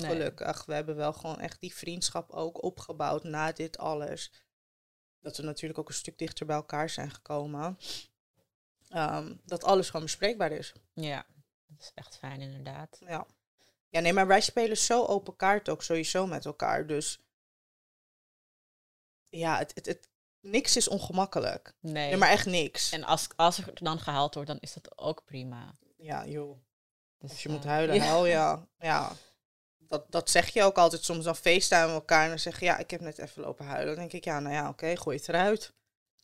[0.05, 0.65] Gelukkig.
[0.65, 4.31] We hebben wel gewoon echt die vriendschap ook opgebouwd na dit alles.
[5.19, 7.77] Dat we natuurlijk ook een stuk dichter bij elkaar zijn gekomen.
[8.89, 10.73] Ehm, dat alles gewoon bespreekbaar is.
[10.93, 11.25] Ja,
[11.67, 12.97] dat is echt fijn inderdaad.
[12.99, 13.27] Ja.
[13.89, 16.87] Ja, nee, maar wij spelen zo open kaart ook sowieso met elkaar.
[16.87, 17.19] Dus
[19.29, 21.75] ja, het, het, het, niks is ongemakkelijk.
[21.79, 21.93] Nee.
[21.93, 22.17] nee.
[22.17, 22.91] maar echt niks.
[22.91, 25.73] En als, als er dan gehaald wordt, dan is dat ook prima.
[25.97, 26.57] Ja, joh.
[27.17, 28.03] Dus, als je moet eh, huilen, ja.
[28.03, 28.67] huil ja.
[28.79, 29.15] Ja
[29.87, 31.23] dat, dat zeg je ook altijd soms.
[31.23, 33.87] Dan facetimen elkaar en dan zeg je, ja, ik heb net even lopen huilen.
[33.87, 35.73] Dan denk ik, ja, nou ja, oké, gooi het eruit.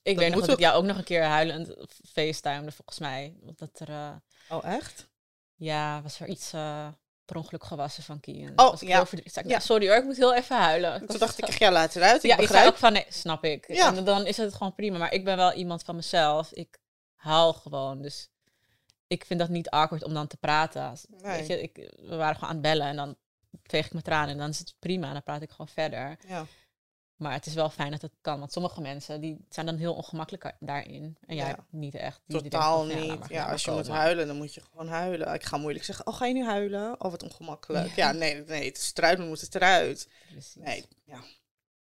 [0.04, 0.56] Ik weet nog dat ook...
[0.56, 1.74] ik jou ook nog een keer huilend
[2.12, 3.36] facetime volgens mij.
[3.42, 4.16] Dat er, uh...
[4.50, 5.08] Oh, echt?
[5.56, 6.88] Ja, was er iets uh,
[7.26, 8.52] per ongeluk gewassen van Kian.
[8.56, 9.06] Oh, ja.
[9.44, 9.60] ja.
[9.60, 11.08] Sorry hoor, ik moet heel even huilen.
[11.08, 12.24] Toen dacht ik, ja, laat eruit.
[12.24, 12.66] Ik ja, begrijp.
[12.66, 13.68] ik ook van, nee, snap ik.
[13.68, 13.96] Ja.
[13.96, 14.98] En dan is het gewoon prima.
[14.98, 16.52] Maar ik ben wel iemand van mezelf.
[16.52, 16.80] Ik
[17.16, 18.30] haal gewoon, dus
[19.08, 20.98] ik vind dat niet awkward om dan te praten.
[21.08, 21.38] Nee.
[21.38, 23.16] Weet je, ik, we waren gewoon aan het bellen en dan
[23.64, 25.14] veeg ik mijn tranen en dan is het prima.
[25.14, 26.18] Dan praat ik gewoon verder.
[26.28, 26.46] Ja.
[27.16, 28.40] Maar het is wel fijn dat het kan.
[28.40, 31.18] Want sommige mensen die zijn dan heel ongemakkelijk daarin.
[31.26, 32.22] En jij niet echt.
[32.26, 33.20] Die Totaal niet.
[33.30, 35.34] Ja, als je moet huilen, dan moet je gewoon huilen.
[35.34, 37.02] Ik ga moeilijk zeggen, oh ga je nu huilen?
[37.02, 37.96] Oh wat ongemakkelijk.
[37.96, 40.10] Ja, nee, nee, het is eruit, dan moet het eruit.
[40.32, 40.56] Precies.
[40.56, 41.24] Nee, ja.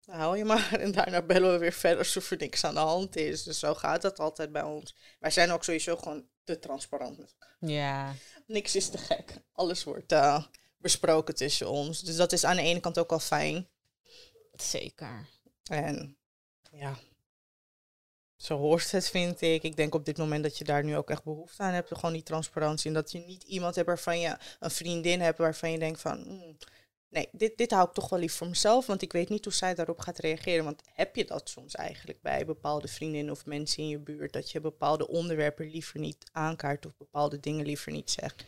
[0.05, 0.73] Dan huil je maar.
[0.79, 3.43] En daarna bellen we weer verder alsof er niks aan de hand is.
[3.43, 4.95] Dus zo gaat dat altijd bij ons.
[5.19, 7.35] Wij zijn ook sowieso gewoon te transparant.
[7.59, 8.13] Ja.
[8.47, 9.41] Niks is te gek.
[9.51, 10.11] Alles wordt...
[10.11, 10.43] Uh,
[10.81, 12.01] besproken tussen ons.
[12.01, 13.67] Dus dat is aan de ene kant ook wel fijn.
[14.53, 15.27] Zeker.
[15.63, 16.17] En
[16.71, 16.97] ja,
[18.41, 19.63] zo hoort het, vind ik.
[19.63, 21.95] Ik denk op dit moment dat je daar nu ook echt behoefte aan hebt.
[21.95, 22.87] Gewoon die transparantie.
[22.87, 26.23] En dat je niet iemand hebt waarvan je een vriendin hebt waarvan je denkt van.
[26.23, 26.57] Hmm,
[27.09, 28.85] nee, dit, dit hou ik toch wel lief voor mezelf.
[28.85, 30.63] Want ik weet niet hoe zij daarop gaat reageren.
[30.63, 34.33] Want heb je dat soms eigenlijk bij bepaalde vriendinnen of mensen in je buurt?
[34.33, 38.43] Dat je bepaalde onderwerpen liever niet aankaart of bepaalde dingen liever niet zegt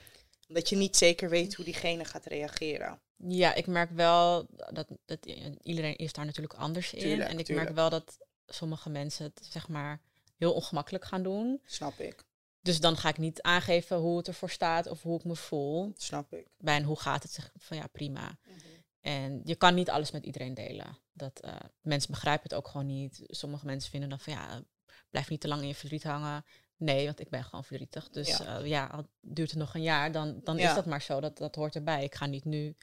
[0.54, 3.02] dat je niet zeker weet hoe diegene gaat reageren.
[3.16, 5.26] Ja, ik merk wel dat, dat
[5.62, 7.22] iedereen is daar natuurlijk anders in.
[7.22, 10.02] en ik merk wel dat sommige mensen het zeg maar
[10.38, 11.62] heel ongemakkelijk gaan doen.
[11.66, 12.24] Snap ik.
[12.62, 15.94] Dus dan ga ik niet aangeven hoe het ervoor staat of hoe ik me voel.
[15.96, 16.48] Snap ik.
[16.58, 18.38] Bij een hoe gaat het, zeg van ja, prima.
[18.44, 18.58] Mhm.
[19.02, 20.98] En je kan niet alles met iedereen delen.
[21.14, 23.24] Dat, uh, mensen begrijpen het ook gewoon niet.
[23.26, 24.64] Sommige mensen vinden dan van ja,
[25.10, 26.46] blijf niet te lang in je verdriet hangen.
[26.84, 28.10] Nee, want ik ben gewoon verdrietig.
[28.10, 31.02] Dus ja, uh, ja al duurt het nog een jaar, dan, dan is dat maar
[31.02, 31.20] zo.
[31.20, 32.04] Dat, dat hoort erbij.
[32.04, 32.76] Ik ga niet nu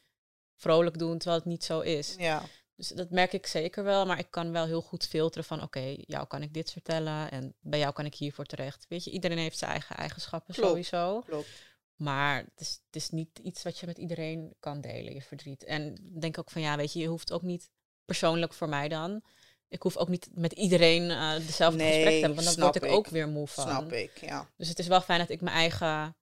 [0.57, 2.15] vrolijk doen terwijl het niet zo is.
[2.19, 2.43] Ja.
[2.77, 4.07] Dus dat merk ik zeker wel.
[4.07, 5.63] Maar ik kan wel heel goed filteren van...
[5.63, 8.87] oké, jou kan ik dit vertellen en bij jou kan ik hiervoor terecht.
[8.89, 11.21] Weet je, iedereen heeft zijn eigen eigenschappen sowieso.
[11.21, 11.49] Klopt.
[11.97, 15.65] Maar het is, het is niet iets wat je met iedereen kan delen, je verdriet.
[15.65, 17.71] En denk ook van ja, weet je, je hoeft ook niet
[18.05, 19.23] persoonlijk voor mij dan
[19.71, 22.91] ik hoef ook niet met iedereen uh, dezelfde gesprek te hebben, want dan word ik,
[22.91, 23.65] ook weer moe van.
[23.65, 24.51] Snap ik, ja.
[24.57, 26.17] Dus het is wel fijn dat ik mijn eigen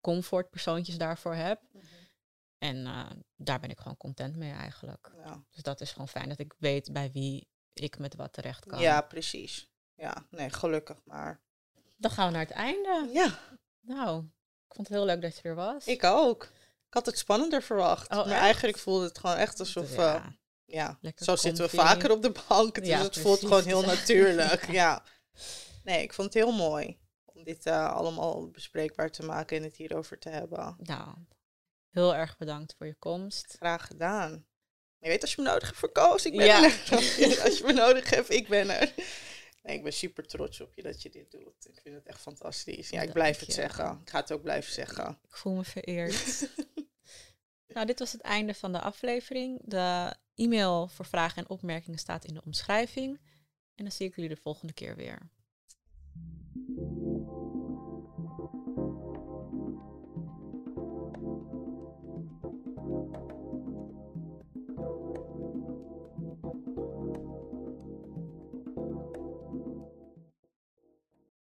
[0.00, 1.60] comfortpersoontjes daarvoor heb.
[1.72, 1.84] Mhm.
[2.58, 5.12] En uh, daar ben ik gewoon content mee eigenlijk.
[5.24, 5.42] Ja.
[5.50, 8.80] Dus dat is gewoon fijn dat ik weet bij wie ik met wat terecht kan.
[8.80, 9.68] Ja, precies.
[9.94, 11.40] Ja, nee, gelukkig maar.
[11.96, 13.08] Dan gaan we naar het einde.
[13.12, 13.38] Ja.
[13.80, 14.24] Nou,
[14.68, 15.86] ik vond het heel leuk dat je er was.
[15.86, 16.42] Ik ook.
[16.86, 18.10] Ik had het spannender verwacht.
[18.10, 19.96] Oh, maar eigenlijk voelde het gewoon echt alsof...
[19.96, 20.16] Ja.
[20.16, 20.26] Uh,
[20.74, 22.84] ja, zo zitten we vaker op de bank.
[22.84, 24.70] Dus het voelt gewoon heel natuurlijk.
[24.70, 25.04] ja.
[25.84, 29.76] Nee, ik vond het heel mooi om dit uh, allemaal bespreekbaar te maken en het
[29.76, 30.76] hierover te hebben.
[30.78, 31.08] Nou,
[31.90, 33.54] heel erg bedankt voor je komst.
[33.58, 34.46] Graag gedaan.
[34.98, 36.64] Je weet, als je me nodig hebt voor Koos, ik ben ja.
[36.64, 36.80] er.
[37.44, 38.92] als je me nodig hebt, ik ben er.
[39.62, 41.66] Nee, ik ben super trots op je dat je dit doet.
[41.68, 42.88] Ik vind het echt fantastisch.
[42.88, 43.98] Ja, ik blijf het zeggen.
[44.02, 45.18] Ik ga het ook blijven zeggen.
[45.28, 46.48] Ik voel me vereerd.
[47.74, 49.60] nou, dit was het einde van de aflevering.
[49.62, 53.20] De E-mail voor vragen en opmerkingen staat in de omschrijving.
[53.74, 55.30] En dan zie ik jullie de volgende keer weer.